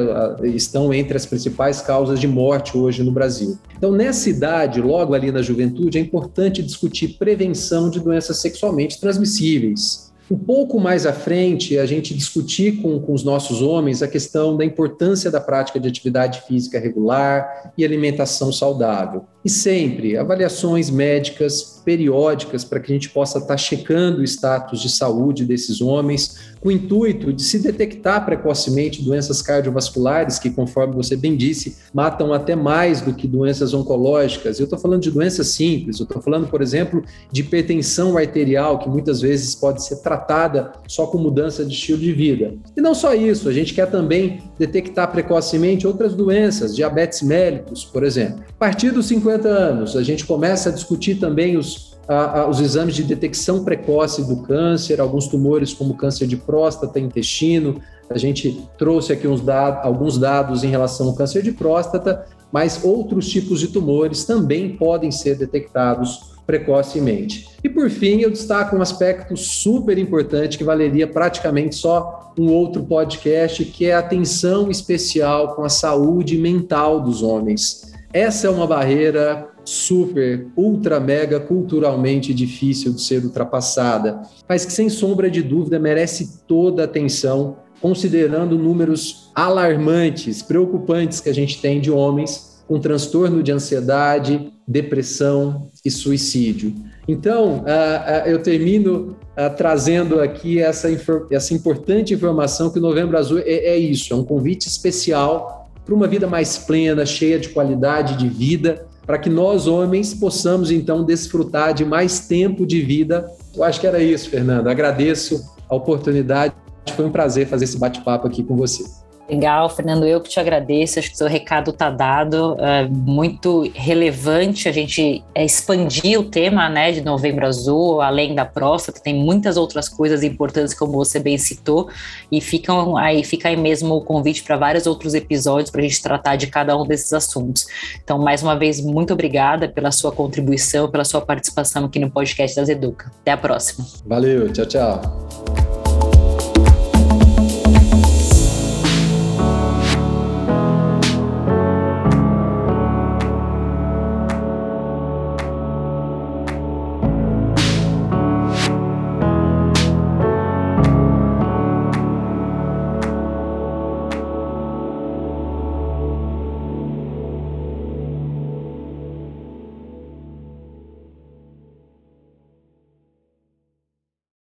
estão 0.45 0.93
entre 0.93 1.17
as 1.17 1.25
principais 1.25 1.81
causas 1.81 2.17
de 2.17 2.29
morte 2.29 2.77
hoje 2.77 3.03
no 3.03 3.11
Brasil. 3.11 3.57
Então, 3.77 3.91
nessa 3.91 4.29
idade, 4.29 4.79
logo 4.79 5.13
ali 5.13 5.33
na 5.33 5.41
juventude, 5.41 5.97
é 5.97 6.01
importante 6.01 6.63
discutir 6.63 7.17
prevenção 7.19 7.89
de 7.89 7.99
doenças 7.99 8.37
sexualmente 8.37 9.01
transmissíveis 9.01 10.05
um 10.31 10.37
pouco 10.37 10.79
mais 10.79 11.05
à 11.05 11.13
frente, 11.13 11.77
a 11.77 11.85
gente 11.85 12.11
discutir 12.15 12.81
com, 12.81 12.99
com 12.99 13.13
os 13.13 13.23
nossos 13.23 13.61
homens 13.61 14.01
a 14.01 14.07
questão 14.07 14.57
da 14.57 14.65
importância 14.65 15.29
da 15.29 15.39
prática 15.39 15.79
de 15.79 15.87
atividade 15.87 16.41
física 16.47 16.79
regular 16.79 17.71
e 17.77 17.85
alimentação 17.85 18.51
saudável. 18.51 19.25
E 19.45 19.49
sempre 19.49 20.17
avaliações 20.17 20.89
médicas 20.89 21.75
periódicas 21.85 22.63
para 22.63 22.79
que 22.79 22.91
a 22.91 22.95
gente 22.95 23.11
possa 23.11 23.37
estar 23.37 23.55
checando 23.57 24.21
o 24.21 24.23
status 24.23 24.81
de 24.81 24.89
saúde 24.89 25.45
desses 25.45 25.79
homens, 25.79 26.55
com 26.59 26.69
o 26.69 26.71
intuito 26.71 27.31
de 27.31 27.43
se 27.43 27.59
detectar 27.59 28.25
precocemente 28.25 29.03
doenças 29.03 29.39
cardiovasculares, 29.43 30.39
que, 30.39 30.49
conforme 30.49 30.95
você 30.95 31.15
bem 31.15 31.37
disse, 31.37 31.77
matam 31.93 32.33
até 32.33 32.55
mais 32.55 33.01
do 33.01 33.13
que 33.13 33.27
doenças 33.27 33.71
oncológicas. 33.71 34.59
Eu 34.59 34.63
estou 34.63 34.79
falando 34.79 35.03
de 35.03 35.11
doenças 35.11 35.49
simples, 35.49 35.99
eu 35.99 36.05
estou 36.05 36.19
falando, 36.19 36.47
por 36.47 36.59
exemplo, 36.63 37.03
de 37.31 37.41
hipertensão 37.41 38.17
arterial, 38.17 38.79
que 38.79 38.89
muitas 38.89 39.21
vezes 39.21 39.53
pode 39.53 39.85
ser 39.85 39.97
tratada 39.97 40.71
só 40.87 41.05
com 41.05 41.19
mudança 41.19 41.63
de 41.63 41.71
estilo 41.71 41.99
de 41.99 42.11
vida. 42.11 42.55
E 42.75 42.81
não 42.81 42.95
só 42.95 43.13
isso, 43.13 43.47
a 43.47 43.53
gente 43.53 43.75
quer 43.75 43.91
também 43.91 44.41
detectar 44.57 45.11
precocemente 45.11 45.85
outras 45.85 46.15
doenças, 46.15 46.75
diabetes 46.75 47.21
mellitus, 47.21 47.85
por 47.85 48.03
exemplo. 48.03 48.43
A 48.49 48.57
partir 48.57 48.89
dos 48.89 49.05
50 49.05 49.34
anos, 49.43 49.95
a 49.95 50.03
gente 50.03 50.25
começa 50.25 50.69
a 50.69 50.71
discutir 50.71 51.15
também 51.15 51.57
os 51.57 51.95
a, 52.07 52.41
a, 52.41 52.49
os 52.49 52.59
exames 52.59 52.95
de 52.95 53.03
detecção 53.03 53.63
precoce 53.63 54.23
do 54.23 54.37
câncer, 54.43 55.01
alguns 55.01 55.27
tumores 55.27 55.73
como 55.73 55.95
câncer 55.95 56.27
de 56.27 56.37
próstata, 56.37 56.99
intestino. 56.99 57.81
A 58.09 58.17
gente 58.17 58.63
trouxe 58.77 59.11
aqui 59.11 59.27
alguns 59.27 60.17
dados 60.17 60.63
em 60.63 60.67
relação 60.67 61.07
ao 61.07 61.15
câncer 61.15 61.41
de 61.41 61.51
próstata, 61.51 62.25
mas 62.51 62.83
outros 62.83 63.27
tipos 63.27 63.59
de 63.59 63.69
tumores 63.69 64.23
também 64.23 64.77
podem 64.77 65.11
ser 65.11 65.35
detectados 65.35 66.35
precocemente. 66.45 67.47
E 67.63 67.69
por 67.69 67.89
fim, 67.89 68.19
eu 68.19 68.29
destaco 68.29 68.75
um 68.75 68.81
aspecto 68.81 69.35
super 69.35 69.97
importante 69.97 70.59
que 70.59 70.63
valeria 70.63 71.07
praticamente 71.07 71.75
só 71.75 72.31
um 72.37 72.51
outro 72.51 72.83
podcast, 72.83 73.65
que 73.65 73.87
é 73.87 73.95
a 73.95 73.99
atenção 73.99 74.69
especial 74.69 75.55
com 75.55 75.63
a 75.63 75.69
saúde 75.69 76.37
mental 76.37 77.01
dos 77.01 77.23
homens. 77.23 77.94
Essa 78.15 78.47
é 78.47 78.49
uma 78.49 78.65
barreira 78.65 79.49
super, 79.65 80.47
ultra, 80.55 81.01
mega 81.01 81.37
culturalmente 81.37 82.33
difícil 82.33 82.93
de 82.93 83.01
ser 83.01 83.21
ultrapassada, 83.21 84.21
mas 84.47 84.63
que 84.63 84.71
sem 84.71 84.87
sombra 84.87 85.29
de 85.29 85.43
dúvida 85.43 85.77
merece 85.77 86.39
toda 86.47 86.83
a 86.83 86.85
atenção, 86.85 87.57
considerando 87.81 88.57
números 88.57 89.29
alarmantes, 89.35 90.41
preocupantes 90.41 91.19
que 91.19 91.27
a 91.27 91.33
gente 91.33 91.61
tem 91.61 91.81
de 91.81 91.91
homens 91.91 92.63
com 92.65 92.79
transtorno 92.79 93.43
de 93.43 93.51
ansiedade, 93.51 94.49
depressão 94.65 95.67
e 95.83 95.91
suicídio. 95.91 96.73
Então, 97.05 97.57
uh, 97.57 97.63
uh, 97.63 98.27
eu 98.27 98.41
termino 98.41 99.17
uh, 99.31 99.53
trazendo 99.57 100.21
aqui 100.21 100.61
essa, 100.61 100.87
essa 101.29 101.53
importante 101.53 102.13
informação 102.13 102.69
que 102.69 102.79
o 102.79 102.81
Novembro 102.81 103.17
Azul 103.17 103.39
é, 103.39 103.43
é 103.43 103.77
isso, 103.77 104.13
é 104.13 104.15
um 104.15 104.23
convite 104.23 104.69
especial 104.69 105.64
para 105.85 105.93
uma 105.93 106.07
vida 106.07 106.25
mais 106.25 106.57
plena, 106.57 107.05
cheia 107.05 107.39
de 107.39 107.49
qualidade 107.49 108.17
de 108.17 108.27
vida, 108.27 108.87
para 109.05 109.19
que 109.19 109.29
nós, 109.29 109.67
homens, 109.67 110.13
possamos 110.13 110.71
então 110.71 111.03
desfrutar 111.03 111.73
de 111.73 111.85
mais 111.85 112.21
tempo 112.21 112.65
de 112.65 112.81
vida. 112.81 113.29
Eu 113.55 113.63
acho 113.63 113.79
que 113.79 113.85
era 113.85 114.01
isso, 114.01 114.29
Fernando. 114.29 114.67
Agradeço 114.67 115.45
a 115.69 115.75
oportunidade. 115.75 116.55
Foi 116.95 117.05
um 117.05 117.11
prazer 117.11 117.47
fazer 117.47 117.65
esse 117.65 117.77
bate-papo 117.77 118.27
aqui 118.27 118.43
com 118.43 118.55
você. 118.55 118.83
Legal, 119.27 119.69
Fernando, 119.69 120.05
eu 120.05 120.21
que 120.21 120.29
te 120.29 120.39
agradeço, 120.39 120.99
acho 120.99 121.09
que 121.09 121.15
o 121.15 121.17
seu 121.17 121.27
recado 121.27 121.71
está 121.71 121.89
dado, 121.89 122.55
é 122.59 122.87
muito 122.87 123.69
relevante 123.73 124.69
a 124.69 124.71
gente 124.71 125.23
expandir 125.35 126.19
o 126.19 126.23
tema 126.25 126.69
né, 126.69 126.91
de 126.91 127.01
Novembro 127.01 127.47
Azul, 127.47 128.01
além 128.01 128.35
da 128.35 128.45
próstata, 128.45 128.99
tem 128.99 129.15
muitas 129.15 129.57
outras 129.57 129.89
coisas 129.89 130.21
importantes, 130.21 130.75
como 130.75 130.93
você 130.93 131.19
bem 131.19 131.39
citou, 131.39 131.89
e 132.31 132.39
ficam 132.39 132.95
aí, 132.95 133.23
fica 133.23 133.49
aí 133.49 133.57
mesmo 133.57 133.95
o 133.95 134.01
convite 134.01 134.43
para 134.43 134.57
vários 134.57 134.85
outros 134.85 135.15
episódios 135.15 135.71
para 135.71 135.81
a 135.81 135.83
gente 135.83 136.01
tratar 136.01 136.35
de 136.35 136.45
cada 136.47 136.77
um 136.77 136.85
desses 136.85 137.11
assuntos. 137.11 137.65
Então, 138.03 138.19
mais 138.19 138.43
uma 138.43 138.55
vez, 138.55 138.79
muito 138.79 139.13
obrigada 139.13 139.67
pela 139.67 139.91
sua 139.91 140.11
contribuição, 140.11 140.89
pela 140.89 141.03
sua 141.03 141.21
participação 141.21 141.85
aqui 141.85 141.97
no 141.97 142.11
podcast 142.11 142.55
das 142.55 142.69
Educa. 142.69 143.11
Até 143.21 143.31
a 143.31 143.37
próxima. 143.37 143.85
Valeu, 144.05 144.53
tchau, 144.53 144.65
tchau. 144.67 145.74